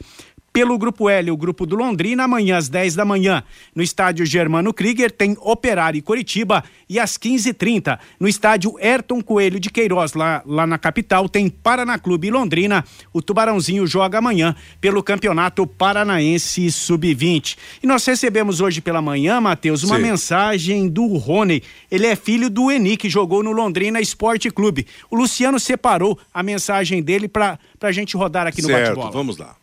[0.54, 4.72] Pelo Grupo L, o Grupo do Londrina, amanhã às 10 da manhã, no estádio Germano
[4.72, 6.64] Krieger, tem Operário e Coritiba.
[6.88, 11.98] E às 15h30, no estádio Ayrton Coelho de Queiroz, lá, lá na capital, tem Paraná
[11.98, 12.86] Clube Londrina.
[13.12, 17.58] O Tubarãozinho joga amanhã pelo Campeonato Paranaense Sub-20.
[17.82, 20.04] E nós recebemos hoje pela manhã, Matheus, uma Sim.
[20.04, 21.64] mensagem do Rony.
[21.90, 24.86] Ele é filho do Eni, que jogou no Londrina Esporte Clube.
[25.10, 29.10] O Luciano separou a mensagem dele para a gente rodar aqui no bate-bola.
[29.10, 29.63] Vamos lá.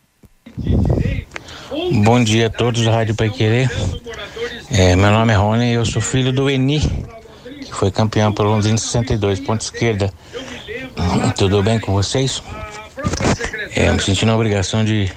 [2.03, 3.69] Bom dia a todos da Rádio Pai Querer.
[4.69, 6.79] É, meu nome é Rony e eu sou filho do Eni,
[7.63, 10.11] que foi campeão pelo Londrina 62, ponta esquerda.
[11.37, 12.43] Tudo bem com vocês?
[13.75, 15.11] É, me senti na obrigação de,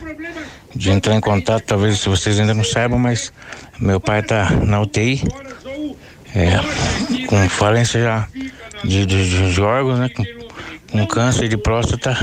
[0.75, 3.33] de entrar em contato, talvez se vocês ainda não saibam, mas
[3.79, 5.23] meu pai está na UTI,
[6.35, 8.29] é, com falência já
[8.85, 10.09] de, de, de órgãos, né?
[10.09, 10.25] Com,
[10.93, 12.17] com câncer de próstata.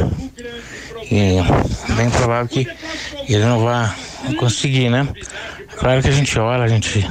[1.12, 2.66] E é bem provável que
[3.28, 3.94] ele não vai
[4.40, 5.06] conseguir, né?
[5.78, 7.06] Claro que a gente olha, a gente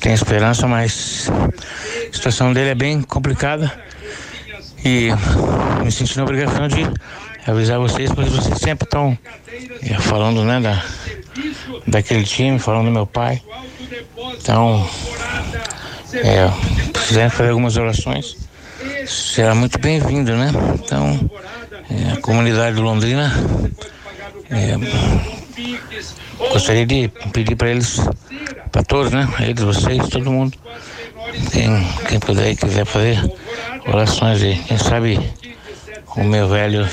[0.00, 3.72] tem esperança, mas a situação dele é bem complicada
[4.84, 5.10] e
[5.84, 6.84] me senti na obrigação de
[7.46, 9.16] avisar vocês, pois vocês sempre estão
[9.82, 10.82] é, falando, né, da,
[11.86, 13.40] daquele time, falando do meu pai.
[14.36, 14.88] Então,
[16.12, 16.50] é,
[16.92, 18.36] precisando fazer algumas orações,
[19.06, 20.50] será muito bem-vindo, né?
[20.74, 21.30] Então,
[21.90, 23.32] é, a comunidade de Londrina
[24.50, 24.76] é,
[26.52, 28.00] gostaria de pedir para eles,
[28.70, 29.28] para todos, né?
[29.40, 30.56] Eles, vocês, todo mundo,
[31.52, 31.68] quem,
[32.08, 33.18] quem puder e quiser fazer
[33.86, 35.18] orações e quem sabe
[36.16, 36.88] o meu velho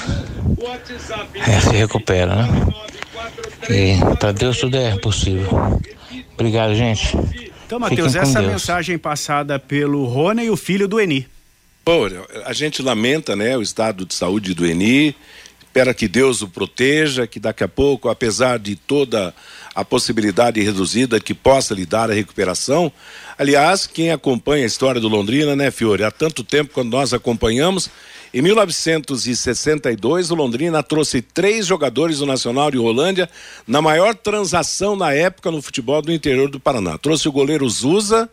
[1.36, 2.68] é, se recupera, né?
[3.70, 5.82] E para Deus tudo é possível.
[6.34, 7.18] Obrigado, gente.
[7.66, 8.54] Então, Matheus, essa Deus.
[8.54, 11.28] mensagem passada pelo Rony e o filho do Eni.
[11.88, 12.06] Bom,
[12.44, 15.16] a gente lamenta, né, o estado de saúde do Eni,
[15.62, 19.34] espera que Deus o proteja, que daqui a pouco, apesar de toda
[19.74, 22.92] a possibilidade reduzida que possa lhe dar a recuperação.
[23.38, 27.90] Aliás, quem acompanha a história do Londrina, né, Fiore, há tanto tempo quando nós acompanhamos,
[28.34, 33.30] em 1962, o Londrina trouxe três jogadores do Nacional de Rolândia
[33.66, 36.98] na maior transação na época no futebol do interior do Paraná.
[36.98, 38.30] Trouxe o goleiro Zusa,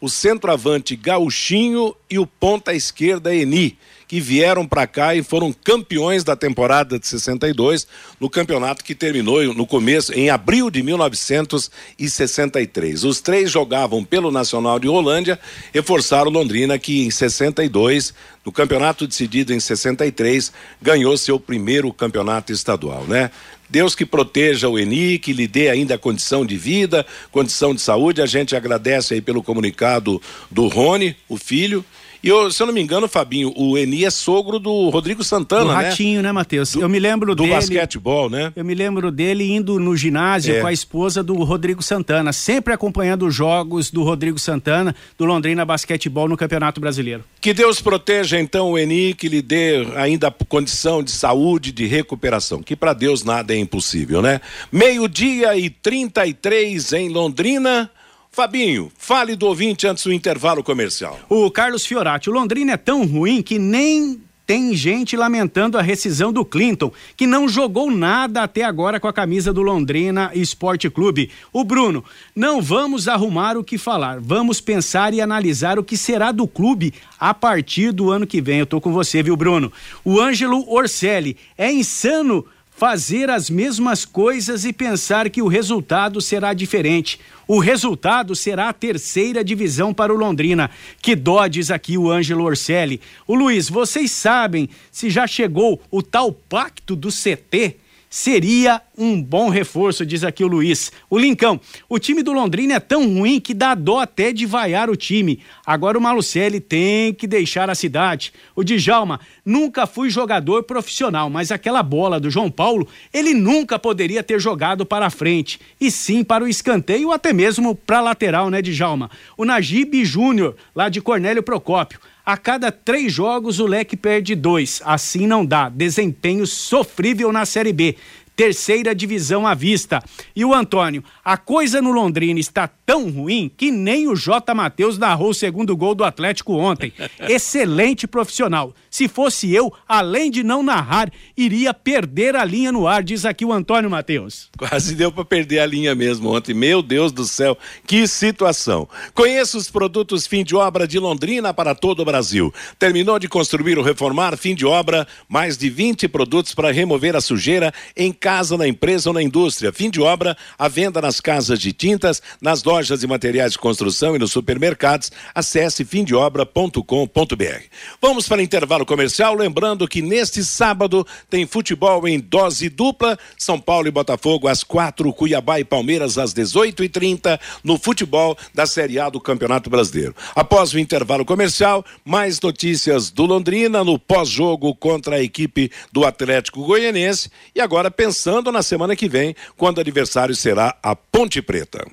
[0.00, 3.78] o centroavante Gauchinho e o ponta esquerda Eni,
[4.10, 7.86] que vieram para cá e foram campeões da temporada de 62,
[8.18, 13.04] no campeonato que terminou no começo, em abril de 1963.
[13.04, 15.38] Os três jogavam pelo Nacional de Rolândia,
[15.72, 18.12] reforçaram Londrina, que em 62,
[18.44, 23.30] no campeonato decidido em 63, ganhou seu primeiro campeonato estadual, né?
[23.68, 28.20] Deus que proteja o Eni, que lhe dê ainda condição de vida, condição de saúde.
[28.20, 30.20] A gente agradece aí pelo comunicado
[30.50, 31.84] do Rony, o filho,
[32.22, 35.64] e eu, se eu não me engano, Fabinho, o Eni é sogro do Rodrigo Santana,
[35.64, 35.88] do né?
[35.88, 36.74] Ratinho, né, Matheus?
[36.74, 37.54] Eu me lembro do dele.
[37.54, 38.52] Do basquetebol, né?
[38.54, 40.60] Eu me lembro dele indo no ginásio é.
[40.60, 45.64] com a esposa do Rodrigo Santana, sempre acompanhando os jogos do Rodrigo Santana, do Londrina
[45.64, 47.24] Basquetebol no Campeonato Brasileiro.
[47.40, 52.62] Que Deus proteja então o Eni, que lhe dê ainda condição de saúde, de recuperação,
[52.62, 54.40] que para Deus nada é impossível, né?
[54.70, 57.90] Meio-dia e 33 em Londrina.
[58.32, 61.18] Fabinho, fale do ouvinte antes do intervalo comercial.
[61.28, 66.32] O Carlos Fiorati, o Londrina é tão ruim que nem tem gente lamentando a rescisão
[66.32, 71.30] do Clinton, que não jogou nada até agora com a camisa do Londrina Esporte Clube.
[71.52, 76.30] O Bruno, não vamos arrumar o que falar, vamos pensar e analisar o que será
[76.30, 78.60] do clube a partir do ano que vem.
[78.60, 79.72] Eu tô com você, viu, Bruno?
[80.04, 82.44] O Ângelo Orselli, é insano
[82.80, 87.20] fazer as mesmas coisas e pensar que o resultado será diferente.
[87.46, 90.70] O resultado será a terceira divisão para o Londrina.
[91.02, 92.98] Que dó, diz aqui o Ângelo Orselli.
[93.26, 97.76] O Luiz, vocês sabem se já chegou o tal pacto do CT?
[98.10, 100.90] Seria um bom reforço, diz aqui o Luiz.
[101.08, 104.90] O Lincão, o time do Londrina é tão ruim que dá dó até de vaiar
[104.90, 105.38] o time.
[105.64, 108.32] Agora o Malucelli tem que deixar a cidade.
[108.56, 114.24] O Djalma, nunca fui jogador profissional, mas aquela bola do João Paulo, ele nunca poderia
[114.24, 118.50] ter jogado para a frente, e sim para o escanteio até mesmo para a lateral,
[118.50, 119.08] né, Djalma?
[119.36, 122.00] O Najib Júnior, lá de Cornélio Procópio.
[122.30, 124.80] A cada três jogos, o Leque perde dois.
[124.84, 125.68] Assim não dá.
[125.68, 127.96] Desempenho sofrível na Série B
[128.40, 130.02] terceira divisão à vista.
[130.34, 134.54] E o Antônio, a coisa no Londrina está tão ruim que nem o J.
[134.54, 136.90] Matheus narrou o segundo gol do Atlético ontem.
[137.28, 138.74] Excelente profissional.
[138.90, 143.44] Se fosse eu, além de não narrar, iria perder a linha no ar, diz aqui
[143.44, 144.50] o Antônio Matheus.
[144.58, 146.52] Quase deu para perder a linha mesmo ontem.
[146.52, 148.88] Meu Deus do céu, que situação.
[149.14, 152.52] Conheça os produtos fim de obra de Londrina para todo o Brasil.
[152.78, 157.20] Terminou de construir ou reformar, fim de obra, mais de 20 produtos para remover a
[157.20, 159.72] sujeira em casa, na empresa ou na indústria.
[159.72, 164.16] Fim de obra, a venda nas casas de tintas, nas lojas de materiais de construção
[164.16, 165.12] e nos supermercados.
[165.32, 167.64] Acesse fimdeobra.com.br.
[168.02, 173.88] Vamos para intervalo comercial, lembrando que neste sábado tem futebol em dose dupla, São Paulo
[173.88, 178.98] e Botafogo às quatro, Cuiabá e Palmeiras às 18 e 30 no futebol da Série
[178.98, 180.14] A do Campeonato Brasileiro.
[180.34, 186.64] Após o intervalo comercial, mais notícias do Londrina no pós-jogo contra a equipe do Atlético
[186.64, 191.86] Goianense e agora pensando na semana que vem, quando o adversário será a Ponte Preta.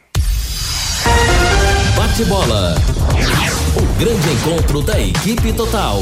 [1.96, 2.76] Bate bola.
[3.76, 6.02] O grande encontro da equipe total.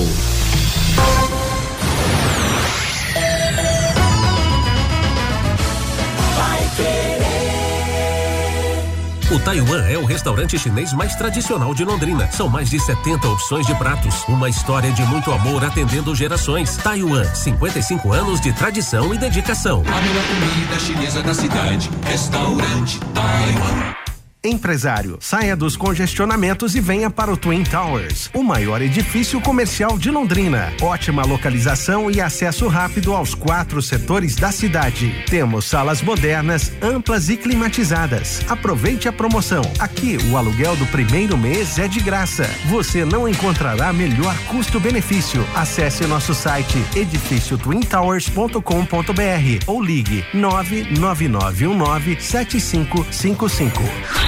[9.36, 12.32] O Taiwan é o restaurante chinês mais tradicional de Londrina.
[12.32, 14.24] São mais de 70 opções de pratos.
[14.30, 16.78] Uma história de muito amor atendendo gerações.
[16.78, 19.84] Taiwan, 55 anos de tradição e dedicação.
[19.88, 21.90] A melhor comida chinesa da cidade.
[22.06, 24.05] Restaurante Taiwan.
[24.46, 30.12] Empresário, saia dos congestionamentos e venha para o Twin Towers, o maior edifício comercial de
[30.12, 30.72] Londrina.
[30.82, 35.26] Ótima localização e acesso rápido aos quatro setores da cidade.
[35.28, 38.42] Temos salas modernas, amplas e climatizadas.
[38.48, 39.64] Aproveite a promoção.
[39.80, 42.48] Aqui, o aluguel do primeiro mês é de graça.
[42.66, 45.44] Você não encontrará melhor custo-benefício.
[45.56, 52.18] Acesse nosso site edifíciotwintowers.com.br ou ligue 99919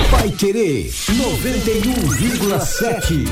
[0.10, 0.12] 7555.
[0.12, 3.26] Vai Querer 91,7.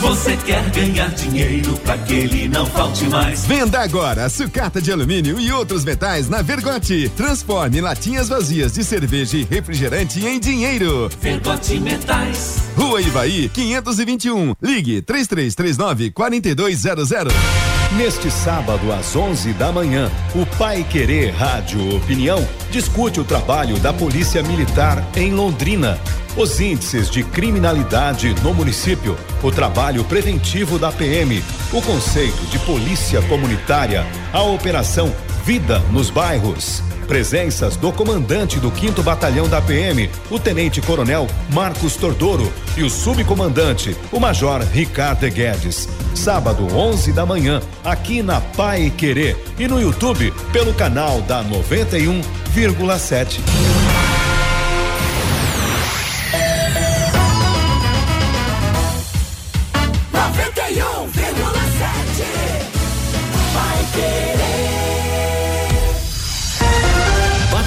[0.00, 3.44] Você quer ganhar dinheiro para que ele não falte mais?
[3.46, 7.10] Venda agora sucata de alumínio e outros metais na Vergote.
[7.16, 11.10] Transforme latinhas vazias de cerveja e refrigerante em dinheiro.
[11.20, 12.58] Vergote Metais.
[12.76, 14.54] Rua Ivaí, 521.
[14.62, 17.73] Ligue 3339 4200.
[17.96, 23.92] Neste sábado, às 11 da manhã, o Pai Querer Rádio Opinião discute o trabalho da
[23.92, 25.96] Polícia Militar em Londrina,
[26.36, 31.40] os índices de criminalidade no município, o trabalho preventivo da PM,
[31.72, 36.82] o conceito de polícia comunitária, a operação Vida nos Bairros.
[37.06, 42.88] Presenças do comandante do 5 Batalhão da PM, o Tenente Coronel Marcos Tordoro e o
[42.88, 45.86] subcomandante, o Major Ricardo Guedes.
[46.14, 53.40] Sábado, 11 da manhã, aqui na Pai Querer e no YouTube pelo canal da 91,7.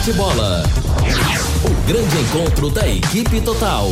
[0.07, 0.63] Bate bola.
[1.65, 3.89] O grande encontro da equipe total.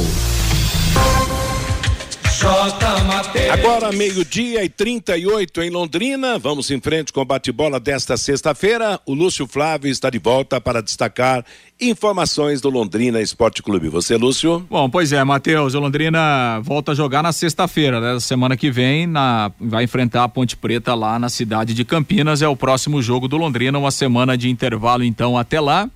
[3.51, 6.39] Agora, meio-dia e 38 em Londrina.
[6.39, 8.99] Vamos em frente com o bate-bola desta sexta-feira.
[9.05, 11.45] O Lúcio Flávio está de volta para destacar
[11.79, 13.87] informações do Londrina Esporte Clube.
[13.89, 14.65] Você, Lúcio?
[14.69, 15.75] Bom, pois é, Matheus.
[15.75, 18.19] O Londrina volta a jogar na sexta-feira, né?
[18.19, 19.51] Semana que vem, na...
[19.59, 22.41] vai enfrentar a Ponte Preta lá na cidade de Campinas.
[22.41, 23.77] É o próximo jogo do Londrina.
[23.77, 25.89] Uma semana de intervalo, então, até lá.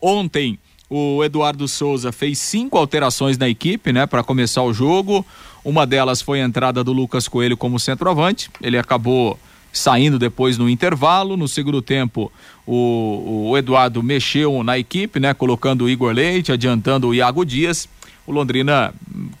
[0.00, 0.58] Ontem.
[0.92, 5.24] O Eduardo Souza fez cinco alterações na equipe, né, para começar o jogo.
[5.64, 8.50] Uma delas foi a entrada do Lucas Coelho como centroavante.
[8.60, 9.38] Ele acabou
[9.72, 11.36] saindo depois no intervalo.
[11.36, 12.32] No segundo tempo,
[12.66, 15.32] o, o Eduardo mexeu na equipe, né?
[15.32, 17.88] Colocando o Igor Leite, adiantando o Iago Dias.
[18.26, 18.92] O Londrina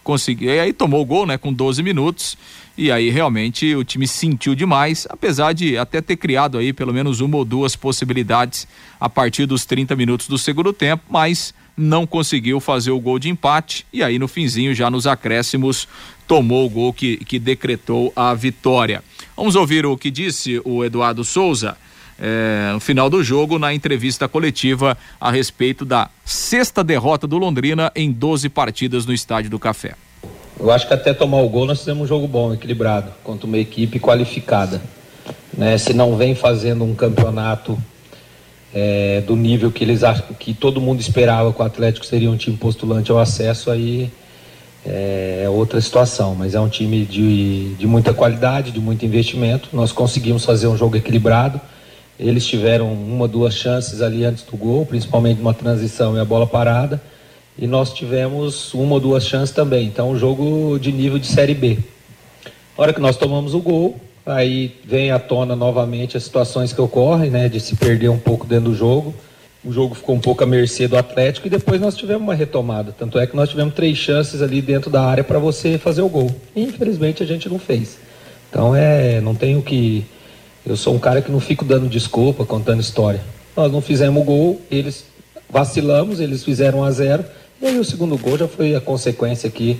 [0.04, 0.54] conseguiu.
[0.54, 1.36] E aí tomou o gol, né?
[1.36, 2.36] Com 12 minutos.
[2.80, 7.20] E aí realmente o time sentiu demais, apesar de até ter criado aí pelo menos
[7.20, 8.66] uma ou duas possibilidades
[8.98, 13.28] a partir dos 30 minutos do segundo tempo, mas não conseguiu fazer o gol de
[13.28, 15.86] empate e aí no finzinho, já nos acréscimos,
[16.26, 19.04] tomou o gol que, que decretou a vitória.
[19.36, 21.76] Vamos ouvir o que disse o Eduardo Souza
[22.18, 27.92] é, no final do jogo, na entrevista coletiva a respeito da sexta derrota do Londrina
[27.94, 29.96] em 12 partidas no Estádio do Café.
[30.60, 33.56] Eu acho que até tomar o gol nós fizemos um jogo bom, equilibrado, contra uma
[33.56, 34.78] equipe qualificada.
[35.56, 35.78] Né?
[35.78, 37.78] Se não vem fazendo um campeonato
[38.74, 40.02] é, do nível que eles
[40.38, 44.10] que todo mundo esperava que o Atlético seria um time postulante ao acesso, aí
[44.84, 46.34] é, é outra situação.
[46.34, 49.70] Mas é um time de, de muita qualidade, de muito investimento.
[49.72, 51.58] Nós conseguimos fazer um jogo equilibrado.
[52.18, 56.46] Eles tiveram uma, duas chances ali antes do gol, principalmente uma transição e a bola
[56.46, 57.00] parada.
[57.58, 59.86] E nós tivemos uma ou duas chances também.
[59.86, 61.78] Então, um jogo de nível de Série B.
[62.76, 66.80] Na hora que nós tomamos o gol, Aí vem à tona novamente as situações que
[66.80, 69.14] ocorrem, né, de se perder um pouco dentro do jogo.
[69.64, 72.94] O jogo ficou um pouco à mercê do Atlético e depois nós tivemos uma retomada.
[72.96, 76.08] Tanto é que nós tivemos três chances ali dentro da área para você fazer o
[76.08, 76.34] gol.
[76.54, 77.98] E, infelizmente a gente não fez.
[78.48, 80.04] Então é, não tenho que.
[80.64, 83.20] Eu sou um cara que não fico dando desculpa, contando história.
[83.56, 85.04] Nós não fizemos o gol, eles
[85.50, 87.24] vacilamos, eles fizeram a zero.
[87.60, 89.78] E aí o segundo gol já foi a consequência aqui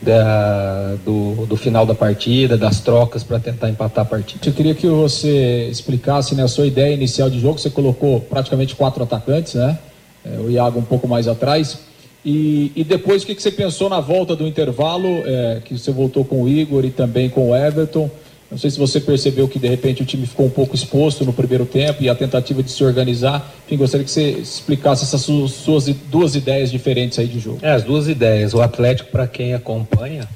[0.00, 4.48] da, do, do, final da partida, das trocas para tentar empatar a partida.
[4.48, 7.58] Eu queria que você explicasse né, a sua ideia inicial de jogo.
[7.58, 9.78] Você colocou praticamente quatro atacantes, né?
[10.24, 11.80] É, o Iago um pouco mais atrás.
[12.24, 15.08] E, e depois, o que, que você pensou na volta do intervalo?
[15.24, 18.10] É, que você voltou com o Igor e também com o Everton.
[18.50, 21.34] Não sei se você percebeu que de repente o time ficou um pouco exposto no
[21.34, 23.52] primeiro tempo e a tentativa de se organizar.
[23.66, 27.58] Enfim, gostaria que você explicasse essas suas duas ideias diferentes aí de jogo.
[27.60, 28.54] É, as duas ideias.
[28.54, 30.26] O Atlético, para quem acompanha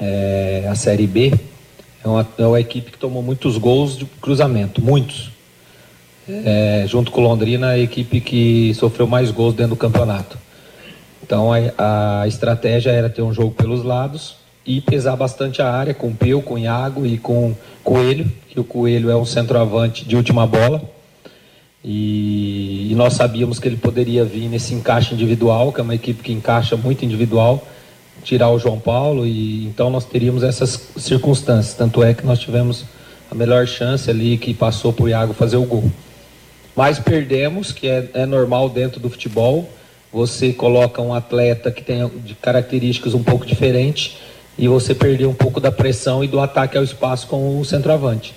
[0.00, 1.32] é, a Série B,
[2.02, 5.30] é uma, é uma equipe que tomou muitos gols de cruzamento, muitos.
[6.28, 10.36] É, junto com Londrina, a equipe que sofreu mais gols dentro do campeonato.
[11.22, 15.94] Então a, a estratégia era ter um jogo pelos lados e pesar bastante a área
[15.94, 20.46] com Peu, com Iago e com Coelho, que o Coelho é um centroavante de última
[20.46, 20.82] bola.
[21.82, 26.22] E, e, nós sabíamos que ele poderia vir nesse encaixe individual, que é uma equipe
[26.22, 27.66] que encaixa muito individual,
[28.22, 31.74] tirar o João Paulo, e então nós teríamos essas circunstâncias.
[31.74, 32.84] Tanto é que nós tivemos
[33.30, 35.90] a melhor chance ali que passou para o Iago fazer o gol.
[36.76, 39.70] Mas perdemos, que é, é normal dentro do futebol.
[40.12, 44.18] Você coloca um atleta que tem de características um pouco diferentes
[44.60, 48.34] e você perdeu um pouco da pressão e do ataque ao espaço com o centroavante.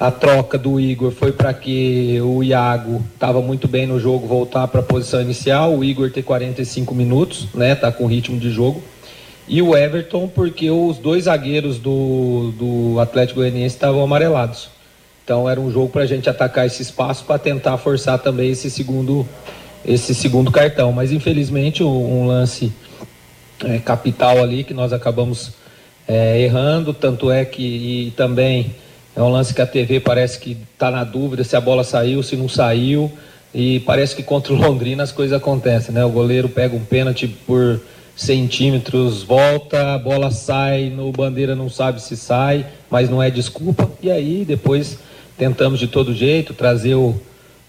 [0.00, 4.66] A troca do Igor foi para que o Iago estava muito bem no jogo voltar
[4.66, 8.82] para a posição inicial, o Igor ter 45 minutos, né, tá com ritmo de jogo.
[9.46, 14.70] E o Everton porque os dois zagueiros do, do Atlético Goianiense estavam amarelados.
[15.22, 18.70] Então era um jogo para a gente atacar esse espaço para tentar forçar também esse
[18.70, 19.28] segundo
[19.84, 20.92] esse segundo cartão.
[20.92, 22.72] Mas infelizmente um, um lance
[23.64, 25.52] é, capital ali que nós acabamos
[26.06, 28.74] é, errando, tanto é que e também
[29.14, 32.22] é um lance que a TV parece que está na dúvida se a bola saiu,
[32.22, 33.12] se não saiu,
[33.54, 36.04] e parece que contra o Londrina as coisas acontecem, né?
[36.04, 37.80] O goleiro pega um pênalti por
[38.16, 43.90] centímetros, volta, a bola sai, no bandeira não sabe se sai, mas não é desculpa,
[44.02, 44.98] e aí depois
[45.36, 47.20] tentamos de todo jeito trazer o,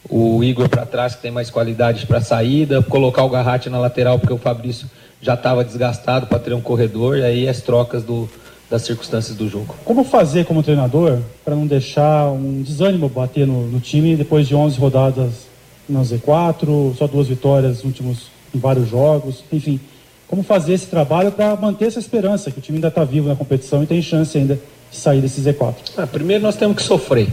[0.10, 4.20] o Igor para trás, que tem mais qualidade para saída, colocar o Garratti na lateral,
[4.20, 4.88] porque o Fabrício
[5.24, 8.30] já estava desgastado para ter um corredor, e aí as trocas do,
[8.70, 9.74] das circunstâncias do jogo.
[9.86, 14.54] Como fazer como treinador para não deixar um desânimo bater no, no, time depois de
[14.54, 15.48] 11 rodadas
[15.88, 19.80] na Z4, só duas vitórias últimos em vários jogos, enfim.
[20.28, 23.36] Como fazer esse trabalho para manter essa esperança que o time ainda está vivo na
[23.36, 24.60] competição e tem chance ainda
[24.92, 25.76] de sair desse Z4?
[25.96, 27.30] Ah, primeiro nós temos que sofrer.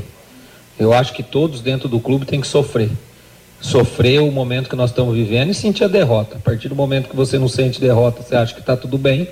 [0.78, 2.91] Eu acho que todos dentro do clube têm que sofrer
[3.61, 6.36] sofrer o momento que nós estamos vivendo e sentir a derrota.
[6.36, 9.28] A partir do momento que você não sente derrota, você acha que está tudo bem,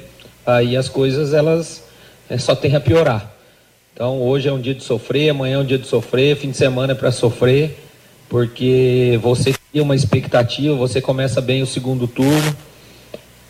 [0.47, 1.85] aí as coisas elas
[2.29, 3.33] é, só têm a piorar.
[3.95, 6.57] Então hoje é um dia de sofrer, amanhã é um dia de sofrer, fim de
[6.57, 7.79] semana é para sofrer,
[8.29, 12.57] porque você cria uma expectativa, você começa bem o segundo turno,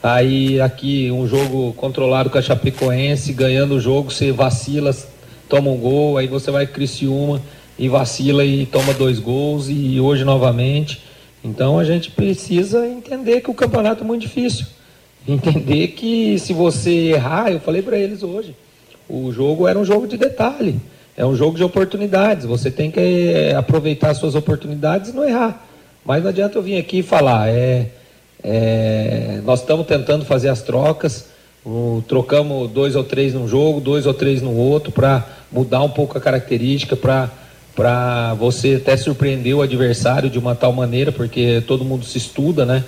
[0.02, 4.94] aí aqui um jogo controlado com a Chapecoense, ganhando o jogo, você vacila,
[5.48, 7.42] toma um gol, aí você vai Criciúma,
[7.78, 11.00] e vacila e toma dois gols e hoje novamente.
[11.44, 14.66] Então a gente precisa entender que o campeonato é muito difícil.
[15.28, 18.56] Entender que se você errar, eu falei para eles hoje,
[19.06, 20.80] o jogo era um jogo de detalhe,
[21.14, 22.46] é um jogo de oportunidades.
[22.46, 25.66] Você tem que eh, aproveitar suas oportunidades e não errar.
[26.02, 27.88] Mas não adianta eu vir aqui e falar, é,
[28.42, 31.26] é nós estamos tentando fazer as trocas,
[31.64, 35.90] o, trocamos dois ou três num jogo, dois ou três no outro, para mudar um
[35.90, 37.30] pouco a característica, para
[37.78, 42.66] para você até surpreender o adversário de uma tal maneira, porque todo mundo se estuda,
[42.66, 42.82] né?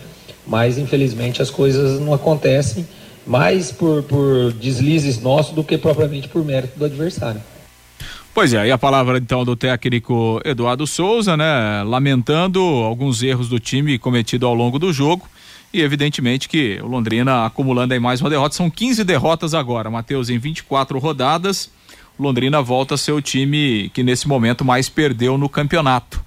[0.44, 2.84] Mas infelizmente as coisas não acontecem
[3.24, 7.40] mais por, por deslizes nossos do que propriamente por mérito do adversário.
[8.34, 11.84] Pois é, e a palavra então do técnico Eduardo Souza, né?
[11.84, 15.28] Lamentando alguns erros do time cometido ao longo do jogo.
[15.72, 20.28] E evidentemente que o Londrina acumulando aí mais uma derrota, são 15 derrotas agora, Matheus,
[20.30, 21.70] em 24 rodadas.
[22.20, 26.22] Londrina volta a ser o time que nesse momento mais perdeu no campeonato.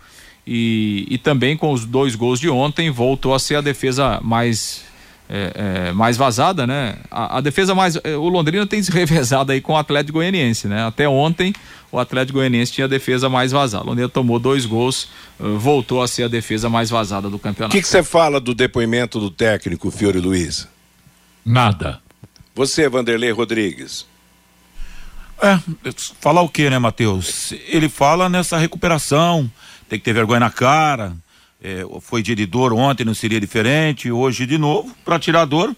[0.45, 4.83] E, e também com os dois gols de ontem, voltou a ser a defesa mais
[5.29, 6.97] é, é, mais vazada, né?
[7.09, 7.97] A, a, defesa mais.
[8.03, 10.85] É, o Londrina tem se revezado aí com o Atlético Goianiense, né?
[10.85, 11.53] Até ontem
[11.91, 13.83] o Atlético Goianiense tinha a defesa mais vazada.
[13.83, 17.75] O Londrina tomou dois gols, uh, voltou a ser a defesa mais vazada do campeonato.
[17.75, 20.67] O que você fala do depoimento do técnico Fiore Luiz?
[21.45, 21.99] Nada.
[22.55, 24.05] Você, Vanderlei Rodrigues.
[25.43, 25.59] É,
[26.21, 27.53] falar o que, né, Matheus?
[27.67, 29.51] Ele fala nessa recuperação,
[29.89, 31.13] tem que ter vergonha na cara,
[31.61, 35.75] é, foi de dor ontem, não seria diferente, hoje de novo, para tirar dor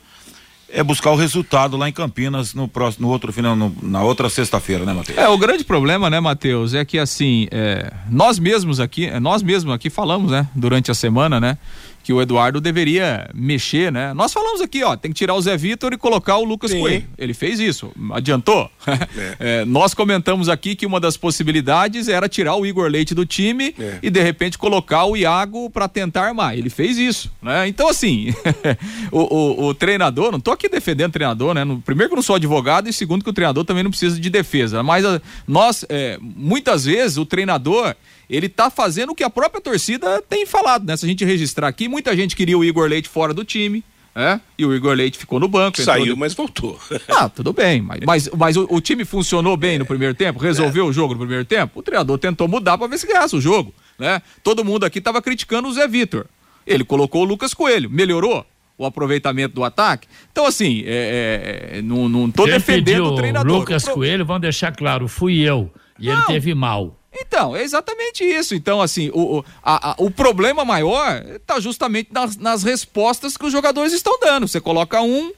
[0.75, 4.29] é buscar o resultado lá em Campinas no próximo, no outro final, no, na outra
[4.29, 5.17] sexta-feira, né, Matheus?
[5.17, 9.41] É, o grande problema, né, Matheus, é que assim, é, nós mesmos aqui, é, nós
[9.41, 11.57] mesmos aqui falamos, né, durante a semana, né,
[12.05, 14.13] que o Eduardo deveria mexer, né?
[14.13, 16.79] Nós falamos aqui, ó, tem que tirar o Zé Vitor e colocar o Lucas Sim.
[16.79, 17.03] Coelho.
[17.17, 18.69] Ele fez isso, adiantou.
[19.17, 19.61] É.
[19.61, 23.73] É, nós comentamos aqui que uma das possibilidades era tirar o Igor Leite do time
[23.79, 23.99] é.
[24.01, 26.57] e de repente colocar o Iago para tentar armar.
[26.57, 27.67] Ele fez isso, né?
[27.67, 28.33] Então assim,
[29.11, 31.63] o, o, o, treinador, não tô aqui defendendo o treinador, né?
[31.63, 34.19] No, primeiro que eu não sou advogado e segundo que o treinador também não precisa
[34.19, 34.83] de defesa.
[34.83, 37.95] Mas a, nós, é, muitas vezes o treinador
[38.29, 40.95] ele tá fazendo o que a própria torcida tem falado, né?
[40.97, 43.83] Se a gente registrar aqui, muita gente queria o Igor Leite fora do time.
[44.17, 44.39] É?
[44.57, 45.81] E o Igor Leite ficou no banco.
[45.81, 46.15] Saiu, de...
[46.15, 46.79] mas voltou.
[47.09, 47.81] Ah, tudo bem.
[47.81, 50.39] Mas, mas, mas o, o, time funcionou bem no primeiro tempo?
[50.39, 50.87] Resolveu é.
[50.87, 51.79] o jogo no primeiro tempo?
[51.79, 53.73] O treinador tentou mudar para ver se ganhasse o jogo.
[53.99, 54.21] Né?
[54.41, 56.27] Todo mundo aqui estava criticando o Zé Vitor.
[56.65, 57.89] Ele colocou o Lucas Coelho.
[57.89, 58.45] Melhorou?
[58.77, 60.07] o aproveitamento do ataque.
[60.31, 63.59] Então, assim, é, é, é não, não tô Quem defendendo o treinador.
[63.59, 63.93] Lucas Pro...
[63.93, 65.71] Coelho, vamos deixar claro, fui eu.
[65.97, 66.13] E não.
[66.13, 66.99] ele teve mal.
[67.15, 68.53] Então, é exatamente isso.
[68.53, 73.45] Então, assim, o, o, a, a, o problema maior está justamente nas, nas, respostas que
[73.45, 74.47] os jogadores estão dando.
[74.47, 75.31] Você coloca um,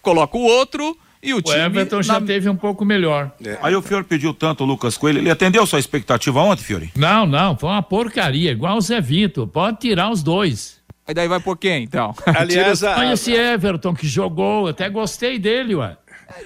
[0.00, 1.56] coloca o outro e o, o time.
[1.56, 3.32] O Everton já teve um pouco melhor.
[3.44, 3.58] É.
[3.60, 5.18] Aí o Fiore pediu tanto o Lucas Coelho.
[5.18, 6.92] Ele atendeu sua expectativa ontem, Fiore?
[6.94, 7.56] Não, não.
[7.56, 9.46] Foi uma porcaria, igual o Zé Vitor.
[9.46, 10.78] Pode tirar os dois.
[11.06, 12.14] Aí daí vai por quem, então?
[12.26, 13.12] Aliás, a...
[13.12, 15.96] Esse Everton que jogou, até gostei dele, ué.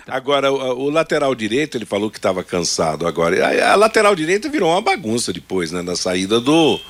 [0.07, 3.47] Agora, o, o, lateral direito, ele falou que estava cansado agora.
[3.47, 5.83] A, a, lateral direita virou uma bagunça depois, né?
[5.83, 6.81] Na saída do.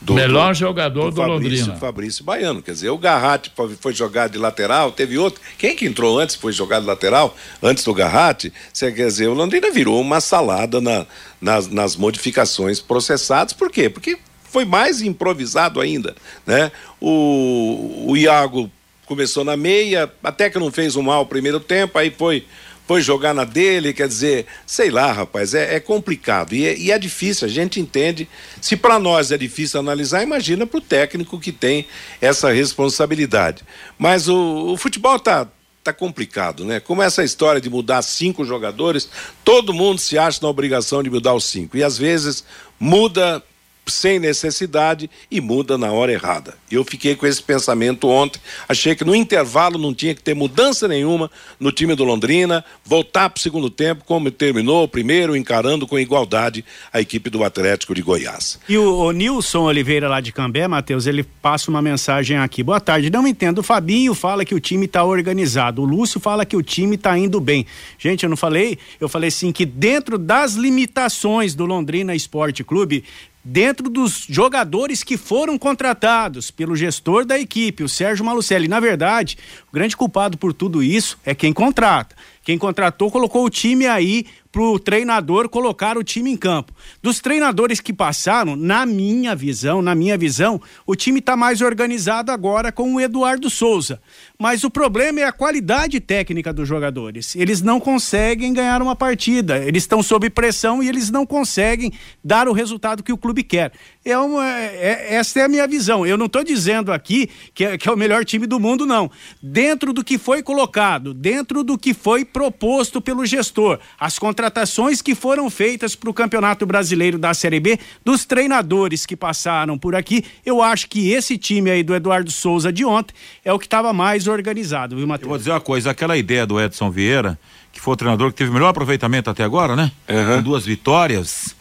[0.00, 1.76] do Melhor do, jogador do, do Fabrício, Londrina.
[1.76, 2.62] Fabrício Baiano.
[2.62, 5.40] Quer dizer, o Garratti foi jogar de lateral, teve outro.
[5.58, 8.52] Quem que entrou antes foi jogar de lateral, antes do Garratti?
[8.72, 11.06] Você quer dizer, o Londrina virou uma salada na,
[11.40, 13.52] nas, nas modificações processadas.
[13.52, 13.90] Por quê?
[13.90, 16.72] Porque foi mais improvisado ainda, né?
[17.00, 18.70] O, o Iago
[19.08, 22.44] começou na meia, até que não fez um mal primeiro tempo, aí foi
[22.86, 26.90] foi jogar na dele, quer dizer, sei lá, rapaz, é, é complicado e é, e
[26.90, 28.26] é, difícil, a gente entende.
[28.62, 31.86] Se para nós é difícil analisar, imagina para o técnico que tem
[32.18, 33.62] essa responsabilidade.
[33.98, 35.46] Mas o, o futebol tá
[35.84, 36.80] tá complicado, né?
[36.80, 39.08] Como essa história de mudar cinco jogadores,
[39.44, 42.44] todo mundo se acha na obrigação de mudar os cinco e às vezes
[42.80, 43.42] muda
[43.90, 46.54] sem necessidade e muda na hora errada.
[46.70, 50.86] Eu fiquei com esse pensamento ontem, achei que no intervalo não tinha que ter mudança
[50.86, 55.86] nenhuma no time do Londrina, voltar para o segundo tempo, como terminou o primeiro, encarando
[55.86, 58.58] com igualdade a equipe do Atlético de Goiás.
[58.68, 62.62] E o, o Nilson Oliveira lá de Cambé, Matheus, ele passa uma mensagem aqui.
[62.62, 63.58] Boa tarde, não entendo.
[63.58, 67.18] O Fabinho fala que o time está organizado, o Lúcio fala que o time está
[67.18, 67.66] indo bem.
[67.98, 73.04] Gente, eu não falei, eu falei sim que dentro das limitações do Londrina Esporte Clube,
[73.44, 78.68] dentro dos jogadores que foram contratados pelo gestor da equipe, o Sérgio Malucelli.
[78.68, 79.38] Na verdade,
[79.70, 82.14] o grande culpado por tudo isso é quem contrata.
[82.42, 86.72] Quem contratou colocou o time aí para o treinador colocar o time em campo.
[87.02, 92.32] Dos treinadores que passaram, na minha visão, na minha visão, o time está mais organizado
[92.32, 94.00] agora com o Eduardo Souza.
[94.40, 97.34] Mas o problema é a qualidade técnica dos jogadores.
[97.34, 99.58] Eles não conseguem ganhar uma partida.
[99.58, 103.72] Eles estão sob pressão e eles não conseguem dar o resultado que o clube quer.
[104.04, 106.06] É uma, é, essa é a minha visão.
[106.06, 109.10] Eu não estou dizendo aqui que é, que é o melhor time do mundo, não.
[109.42, 115.16] Dentro do que foi colocado, dentro do que foi proposto pelo gestor, as contratações que
[115.16, 120.24] foram feitas para o Campeonato Brasileiro da Série B, dos treinadores que passaram por aqui,
[120.46, 123.12] eu acho que esse time aí do Eduardo Souza de ontem
[123.44, 125.24] é o que estava mais organizado, viu, Matheus?
[125.24, 127.38] Eu vou dizer uma coisa, aquela ideia do Edson Vieira,
[127.72, 129.92] que foi o treinador que teve o melhor aproveitamento até agora, né?
[130.08, 130.36] Uhum.
[130.36, 131.56] Com duas vitórias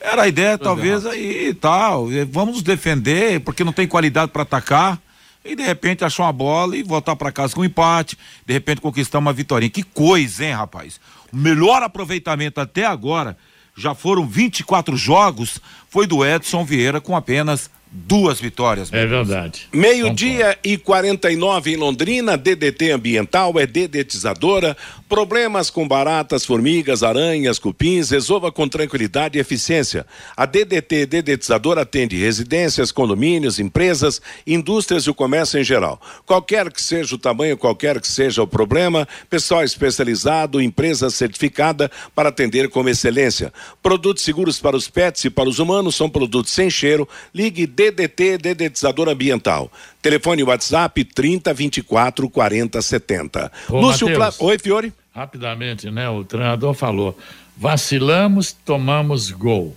[0.00, 2.08] era a ideia, talvez, aí e tal.
[2.30, 4.98] Vamos defender, porque não tem qualidade para atacar.
[5.44, 8.16] E de repente achar uma bola e voltar para casa com um empate.
[8.46, 9.68] De repente conquistar uma vitória.
[9.68, 11.00] Que coisa, hein, rapaz?
[11.32, 13.36] O melhor aproveitamento até agora
[13.76, 18.92] já foram 24 jogos, foi do Edson Vieira com apenas duas vitórias.
[18.92, 19.68] É verdade.
[19.72, 24.76] Meio-dia e 49 em Londrina, DDT ambiental é dedetizadora.
[25.08, 30.04] Problemas com baratas, formigas, aranhas, cupins, resolva com tranquilidade e eficiência.
[30.36, 36.00] A DDT dedetizadora atende residências, condomínios, empresas, indústrias e o comércio em geral.
[36.26, 42.28] Qualquer que seja o tamanho, qualquer que seja o problema, pessoal especializado, empresa certificada para
[42.28, 43.52] atender com excelência.
[43.82, 47.08] Produtos seguros para os pets e para os humanos são produtos sem cheiro.
[47.34, 49.70] Ligue DDT Dedetizador Ambiental.
[50.02, 53.52] Telefone WhatsApp 30 24 40 70.
[53.68, 54.12] Ô, Lúcio.
[54.12, 54.34] Pla...
[54.40, 54.92] Oi, Fiore.
[55.14, 56.08] Rapidamente, né?
[56.08, 57.16] O treinador falou:
[57.56, 59.76] vacilamos, tomamos gol.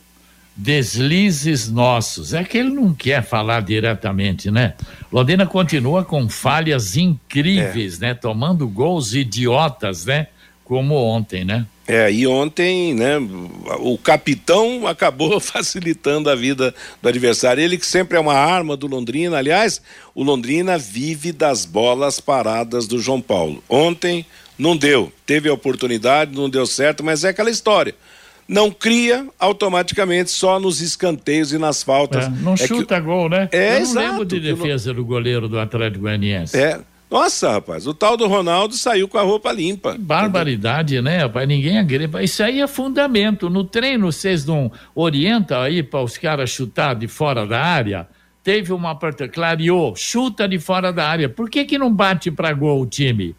[0.55, 2.33] Deslizes nossos.
[2.33, 4.73] É que ele não quer falar diretamente, né?
[5.11, 8.15] Londrina continua com falhas incríveis, né?
[8.15, 10.27] Tomando gols idiotas, né?
[10.65, 11.67] Como ontem, né?
[11.93, 13.17] É, e ontem, né,
[13.79, 17.61] o capitão acabou facilitando a vida do adversário.
[17.61, 19.37] Ele que sempre é uma arma do Londrina.
[19.37, 19.81] Aliás,
[20.15, 23.61] o Londrina vive das bolas paradas do João Paulo.
[23.67, 24.25] Ontem
[24.57, 25.11] não deu.
[25.25, 27.93] Teve a oportunidade, não deu certo, mas é aquela história.
[28.47, 32.25] Não cria automaticamente só nos escanteios e nas faltas.
[32.25, 33.47] É, não É que- chuta gol, né?
[33.51, 36.57] É, Eu não exato, lembro de que defesa do goleiro do Atlético Goianiense.
[36.57, 36.79] É.
[37.11, 39.97] Nossa, rapaz, o tal do Ronaldo saiu com a roupa limpa.
[39.99, 41.45] Barbaridade, né, rapaz?
[41.45, 42.23] Ninguém agrega.
[42.23, 43.49] Isso aí é fundamento.
[43.49, 48.07] No treino, vocês não orientam aí para os caras chutar de fora da área?
[48.41, 51.27] Teve uma parte, clareou, chuta de fora da área.
[51.27, 53.35] Por que que não bate para gol o time?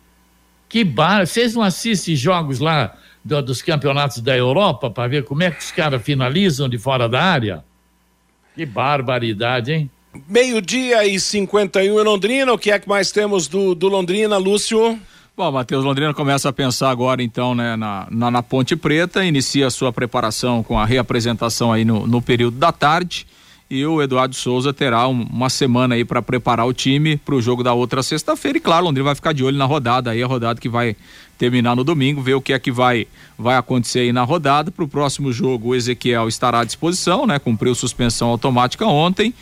[0.68, 1.26] Que bar...
[1.26, 2.94] Vocês não assistem jogos lá
[3.24, 7.08] do- dos campeonatos da Europa para ver como é que os caras finalizam de fora
[7.08, 7.64] da área?
[8.54, 9.90] Que barbaridade, hein?
[10.28, 12.52] Meio-dia e 51 em Londrina.
[12.52, 14.98] O que é que mais temos do, do Londrina, Lúcio?
[15.34, 19.66] Bom, Matheus Londrina começa a pensar agora então né, na, na, na Ponte Preta, inicia
[19.66, 23.26] a sua preparação com a reapresentação aí no, no período da tarde
[23.70, 27.40] e o Eduardo Souza terá um- uma semana aí para preparar o time para o
[27.40, 30.26] jogo da outra sexta-feira e claro, Londrina vai ficar de olho na rodada aí, a
[30.26, 30.94] rodada que vai
[31.38, 33.06] terminar no domingo, ver o que é que vai
[33.38, 34.70] vai acontecer aí na rodada.
[34.70, 37.38] Para o próximo jogo o Ezequiel estará à disposição, né?
[37.38, 39.32] Cumpriu suspensão automática ontem.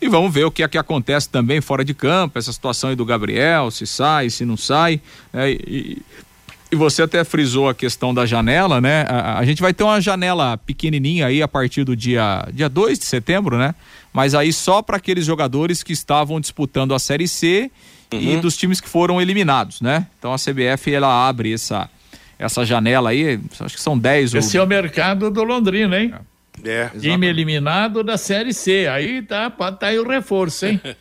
[0.00, 2.96] E vamos ver o que é que acontece também fora de campo, essa situação aí
[2.96, 5.00] do Gabriel, se sai, se não sai.
[5.32, 5.50] né?
[5.52, 6.00] E,
[6.70, 9.06] e você até frisou a questão da janela, né?
[9.08, 12.98] A, a gente vai ter uma janela pequenininha aí a partir do dia dia 2
[12.98, 13.74] de setembro, né?
[14.12, 17.70] Mas aí só para aqueles jogadores que estavam disputando a Série C
[18.12, 18.40] e Uhum.
[18.40, 20.06] dos times que foram eliminados, né?
[20.18, 21.88] Então a CBF ela abre essa
[22.38, 26.14] essa janela aí, acho que são 10 ou Esse é o mercado do Londrina, hein?
[26.14, 26.20] É.
[27.00, 28.86] Time eliminado da Série C.
[28.86, 30.80] Aí tá, pode tá aí o reforço, hein?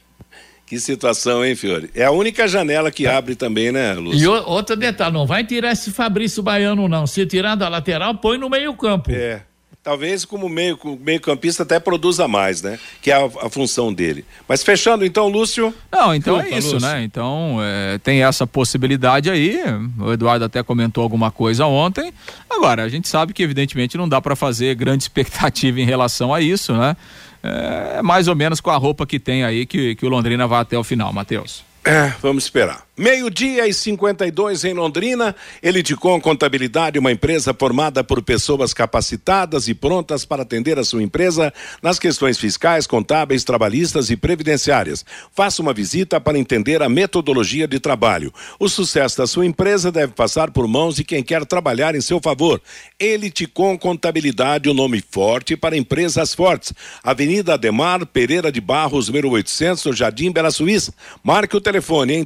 [0.65, 1.89] Que situação, hein, Fiore?
[1.95, 4.19] É a única janela que abre também, né, Lúcio?
[4.21, 7.07] E o- outro detalhe, não vai tirar esse Fabrício Baiano, não.
[7.07, 9.09] Se tirar da lateral, põe no meio-campo.
[9.09, 9.43] É.
[9.87, 12.77] Talvez como meio, meio campista até produza mais, né?
[13.01, 14.25] Que é a, a função dele.
[14.45, 15.73] Mas fechando então, Lúcio.
[15.89, 16.89] Não, então Desculpa, é isso, Lúcio.
[16.89, 17.03] né?
[17.03, 19.61] Então é, tem essa possibilidade aí.
[19.97, 22.11] O Eduardo até comentou alguma coisa ontem.
[22.49, 26.41] Agora, a gente sabe que evidentemente não dá para fazer grande expectativa em relação a
[26.41, 26.97] isso, né?
[27.41, 30.59] É mais ou menos com a roupa que tem aí que, que o Londrina vai
[30.59, 31.63] até o final, Matheus.
[31.85, 32.86] É, vamos esperar.
[32.99, 35.35] Meio-dia e 52 em Londrina.
[35.61, 41.53] Elitecom Contabilidade, uma empresa formada por pessoas capacitadas e prontas para atender a sua empresa
[41.79, 45.05] nas questões fiscais, contábeis, trabalhistas e previdenciárias.
[45.31, 48.33] Faça uma visita para entender a metodologia de trabalho.
[48.59, 52.19] O sucesso da sua empresa deve passar por mãos de quem quer trabalhar em seu
[52.19, 52.59] favor.
[52.99, 56.73] Elitecom Contabilidade, o nome forte para empresas fortes.
[57.03, 60.91] Avenida Ademar Pereira de Barros, número 800, no Jardim Bela Suíça.
[61.23, 62.25] Marque o telefone em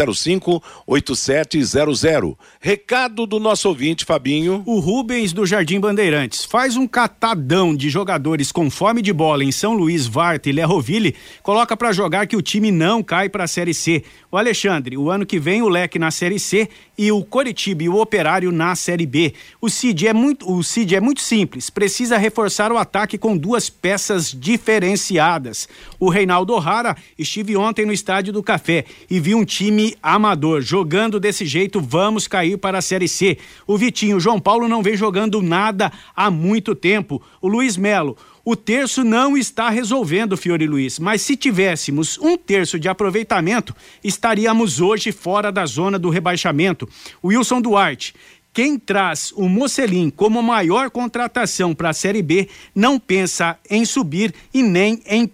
[0.00, 2.36] 3305-8700.
[2.60, 4.64] Recado do nosso ouvinte, Fabinho.
[4.66, 9.52] O Rubens do Jardim Bandeirantes faz um catadão de jogadores com fome de bola em
[9.52, 13.74] São Luís, Varta e Lerroville, coloca pra jogar que o time não cai pra Série
[13.74, 14.02] C.
[14.30, 17.88] O Alexandre, o ano que vem o Leque na Série C e o Coritiba e
[17.88, 19.34] o Operário na Série B.
[19.60, 23.68] O Cid é muito, o Cid é muito simples, precisa reforçar o ataque com duas
[23.68, 25.68] peças diferenciadas.
[25.98, 31.20] O Reinaldo O'Hara estive ontem no Estádio do Café e vi um time amador jogando
[31.20, 33.38] desse jeito, vamos cair para a Série C.
[33.66, 37.22] O Vitinho, João Paulo não vem jogando nada há muito tempo.
[37.40, 42.78] O Luiz Melo, o terço não está resolvendo, Fiore Luiz, mas se tivéssemos um terço
[42.78, 46.88] de aproveitamento, estaríamos hoje fora da zona do rebaixamento.
[47.22, 48.14] Wilson Duarte.
[48.52, 54.34] Quem traz o Mocelin como maior contratação para a Série B não pensa em subir
[54.52, 55.30] e nem em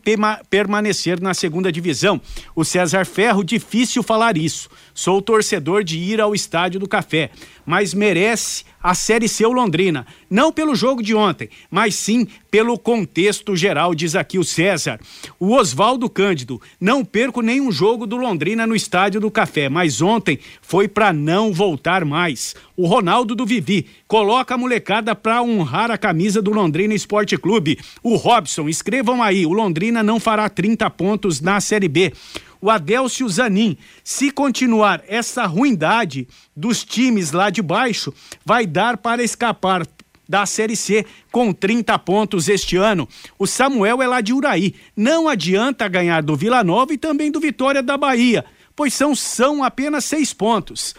[0.50, 2.20] permanecer na segunda divisão.
[2.54, 4.68] O César Ferro, difícil falar isso.
[4.96, 7.28] Sou torcedor de ir ao estádio do Café,
[7.66, 10.06] mas merece a Série C Londrina.
[10.30, 14.98] Não pelo jogo de ontem, mas sim pelo contexto geral, diz aqui o César.
[15.38, 20.38] O Oswaldo Cândido, não perco nenhum jogo do Londrina no estádio do Café, mas ontem
[20.62, 22.54] foi para não voltar mais.
[22.74, 27.78] O Ronaldo do Vivi, coloca a molecada para honrar a camisa do Londrina Esporte Clube.
[28.02, 32.14] O Robson, escrevam aí, o Londrina não fará 30 pontos na Série B
[32.60, 33.76] o Adélcio Zanin.
[34.02, 38.12] Se continuar essa ruindade dos times lá de baixo,
[38.44, 39.86] vai dar para escapar
[40.28, 43.08] da Série C com 30 pontos este ano.
[43.38, 44.74] O Samuel é lá de Uraí.
[44.96, 48.44] Não adianta ganhar do Vila Nova e também do Vitória da Bahia,
[48.74, 50.94] pois são, são apenas seis pontos.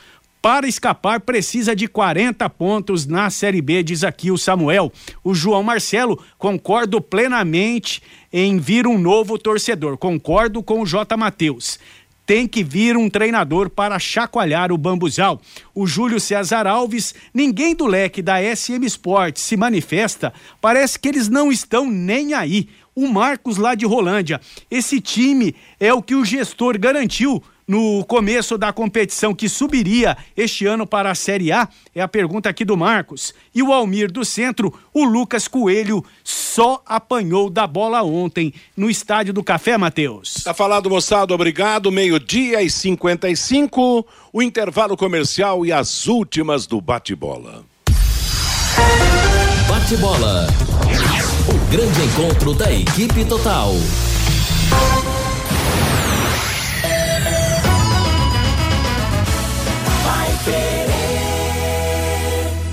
[0.48, 4.94] Para escapar, precisa de 40 pontos na Série B, diz aqui o Samuel.
[5.22, 9.98] O João Marcelo, concordo plenamente em vir um novo torcedor.
[9.98, 11.18] Concordo com o J.
[11.18, 11.78] Matheus
[12.26, 15.42] tem que vir um treinador para chacoalhar o bambuzal.
[15.74, 21.30] O Júlio César Alves, ninguém do leque da SM Sports se manifesta, parece que eles
[21.30, 22.68] não estão nem aí.
[22.94, 28.58] O Marcos lá de Rolândia, esse time é o que o gestor garantiu no começo
[28.58, 31.68] da competição que subiria este ano para a Série A?
[31.94, 33.34] É a pergunta aqui do Marcos.
[33.54, 39.34] E o Almir do Centro, o Lucas Coelho só apanhou da bola ontem no Estádio
[39.34, 40.44] do Café, Matheus.
[40.44, 41.92] Tá falado, moçada, obrigado.
[41.92, 47.66] Meio-dia e 55, o intervalo comercial e as últimas do bate-bola.
[49.68, 50.48] Bate-bola.
[51.50, 53.74] O grande encontro da equipe total.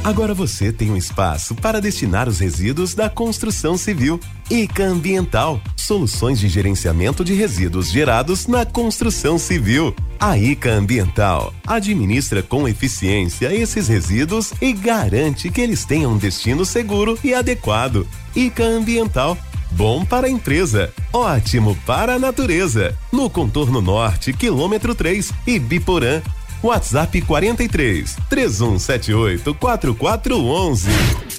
[0.04, 4.20] Agora você tem um espaço para destinar os resíduos da construção civil.
[4.50, 9.96] ICA Ambiental, soluções de gerenciamento de resíduos gerados na construção civil.
[10.20, 16.66] A ICA Ambiental administra com eficiência esses resíduos e garante que eles tenham um destino
[16.66, 18.06] seguro e adequado.
[18.36, 19.38] ICA Ambiental
[19.70, 22.96] Bom para a empresa, ótimo para a natureza.
[23.10, 26.22] No contorno norte, quilômetro 3, Ibiporã,
[26.64, 30.88] WhatsApp 43 3178 4411.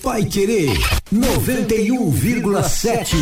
[0.04, 0.70] Vai querer
[1.12, 3.16] 91,7.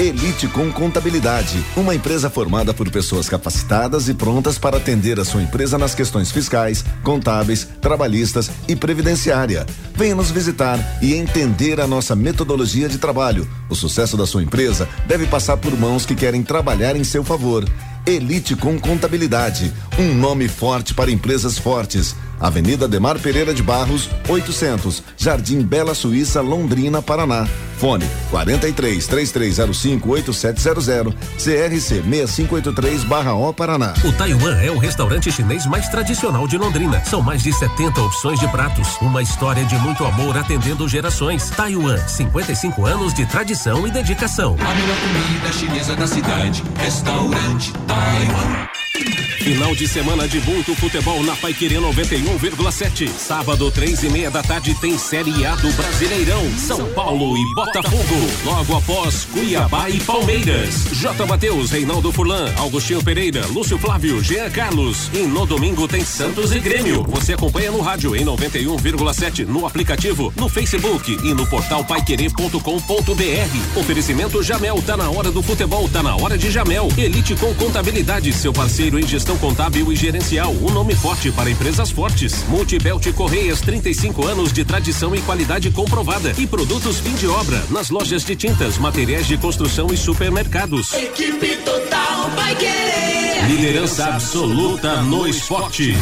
[0.00, 5.42] Elite com Contabilidade, uma empresa formada por pessoas capacitadas e prontas para atender a sua
[5.42, 9.64] empresa nas questões fiscais, contábeis, trabalhistas e previdenciária.
[9.94, 13.48] Venha nos visitar e entender a nossa metodologia de trabalho.
[13.68, 17.64] O sucesso da sua empresa deve passar por mãos que querem trabalhar em seu favor.
[18.06, 22.14] Elite com Contabilidade, um nome forte para empresas fortes.
[22.40, 27.46] Avenida Demar Pereira de Barros, 800, Jardim Bela Suíça, Londrina, Paraná.
[27.78, 33.94] Fone 43 3305 8700 CRC 6583 barra O Paraná.
[34.04, 37.02] O Taiwan é o restaurante chinês mais tradicional de Londrina.
[37.04, 38.96] São mais de 70 opções de pratos.
[39.00, 41.50] Uma história de muito amor atendendo gerações.
[41.50, 44.56] Taiwan, 55 anos de tradição e dedicação.
[44.58, 46.64] A melhor comida chinesa da cidade.
[46.76, 49.27] Restaurante Taiwan.
[49.38, 53.08] Final de semana de muito futebol na Paiquerê 91,7.
[53.08, 56.44] Sábado, três e meia da tarde, tem Série A do Brasileirão.
[56.58, 58.30] São Paulo e Botafogo.
[58.44, 60.84] Logo após, Cuiabá e Palmeiras.
[60.92, 61.24] J.
[61.24, 65.08] Matheus, Reinaldo Furlan, Augustinho Pereira, Lúcio Flávio, Jean Carlos.
[65.14, 67.04] E no domingo tem Santos e Grêmio.
[67.08, 73.78] Você acompanha no rádio em 91,7, no aplicativo, no Facebook e no portal paiquerê.com.br.
[73.78, 76.88] Oferecimento Jamel, tá na hora do futebol, tá na hora de Jamel.
[76.98, 81.90] Elite com contabilidade, seu parceiro em gestão contábil e gerencial, um nome forte para empresas
[81.90, 82.44] fortes.
[82.48, 86.32] Multibelt Correias, 35 anos de tradição e qualidade comprovada.
[86.38, 90.92] E produtos fim de obra, nas lojas de tintas, materiais de construção e supermercados.
[90.94, 93.46] Equipe total vai querer.
[93.48, 95.92] Liderança absoluta no esporte.
[95.92, 95.98] 91,7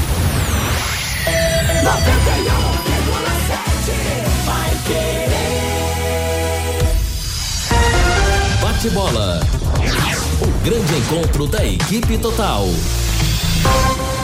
[4.44, 5.36] vai querer.
[8.60, 9.40] Bate-bola.
[10.40, 12.68] O grande encontro da equipe total.
[13.66, 14.15] Bye.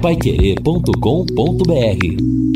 [0.00, 2.49] Paiquerê.com.br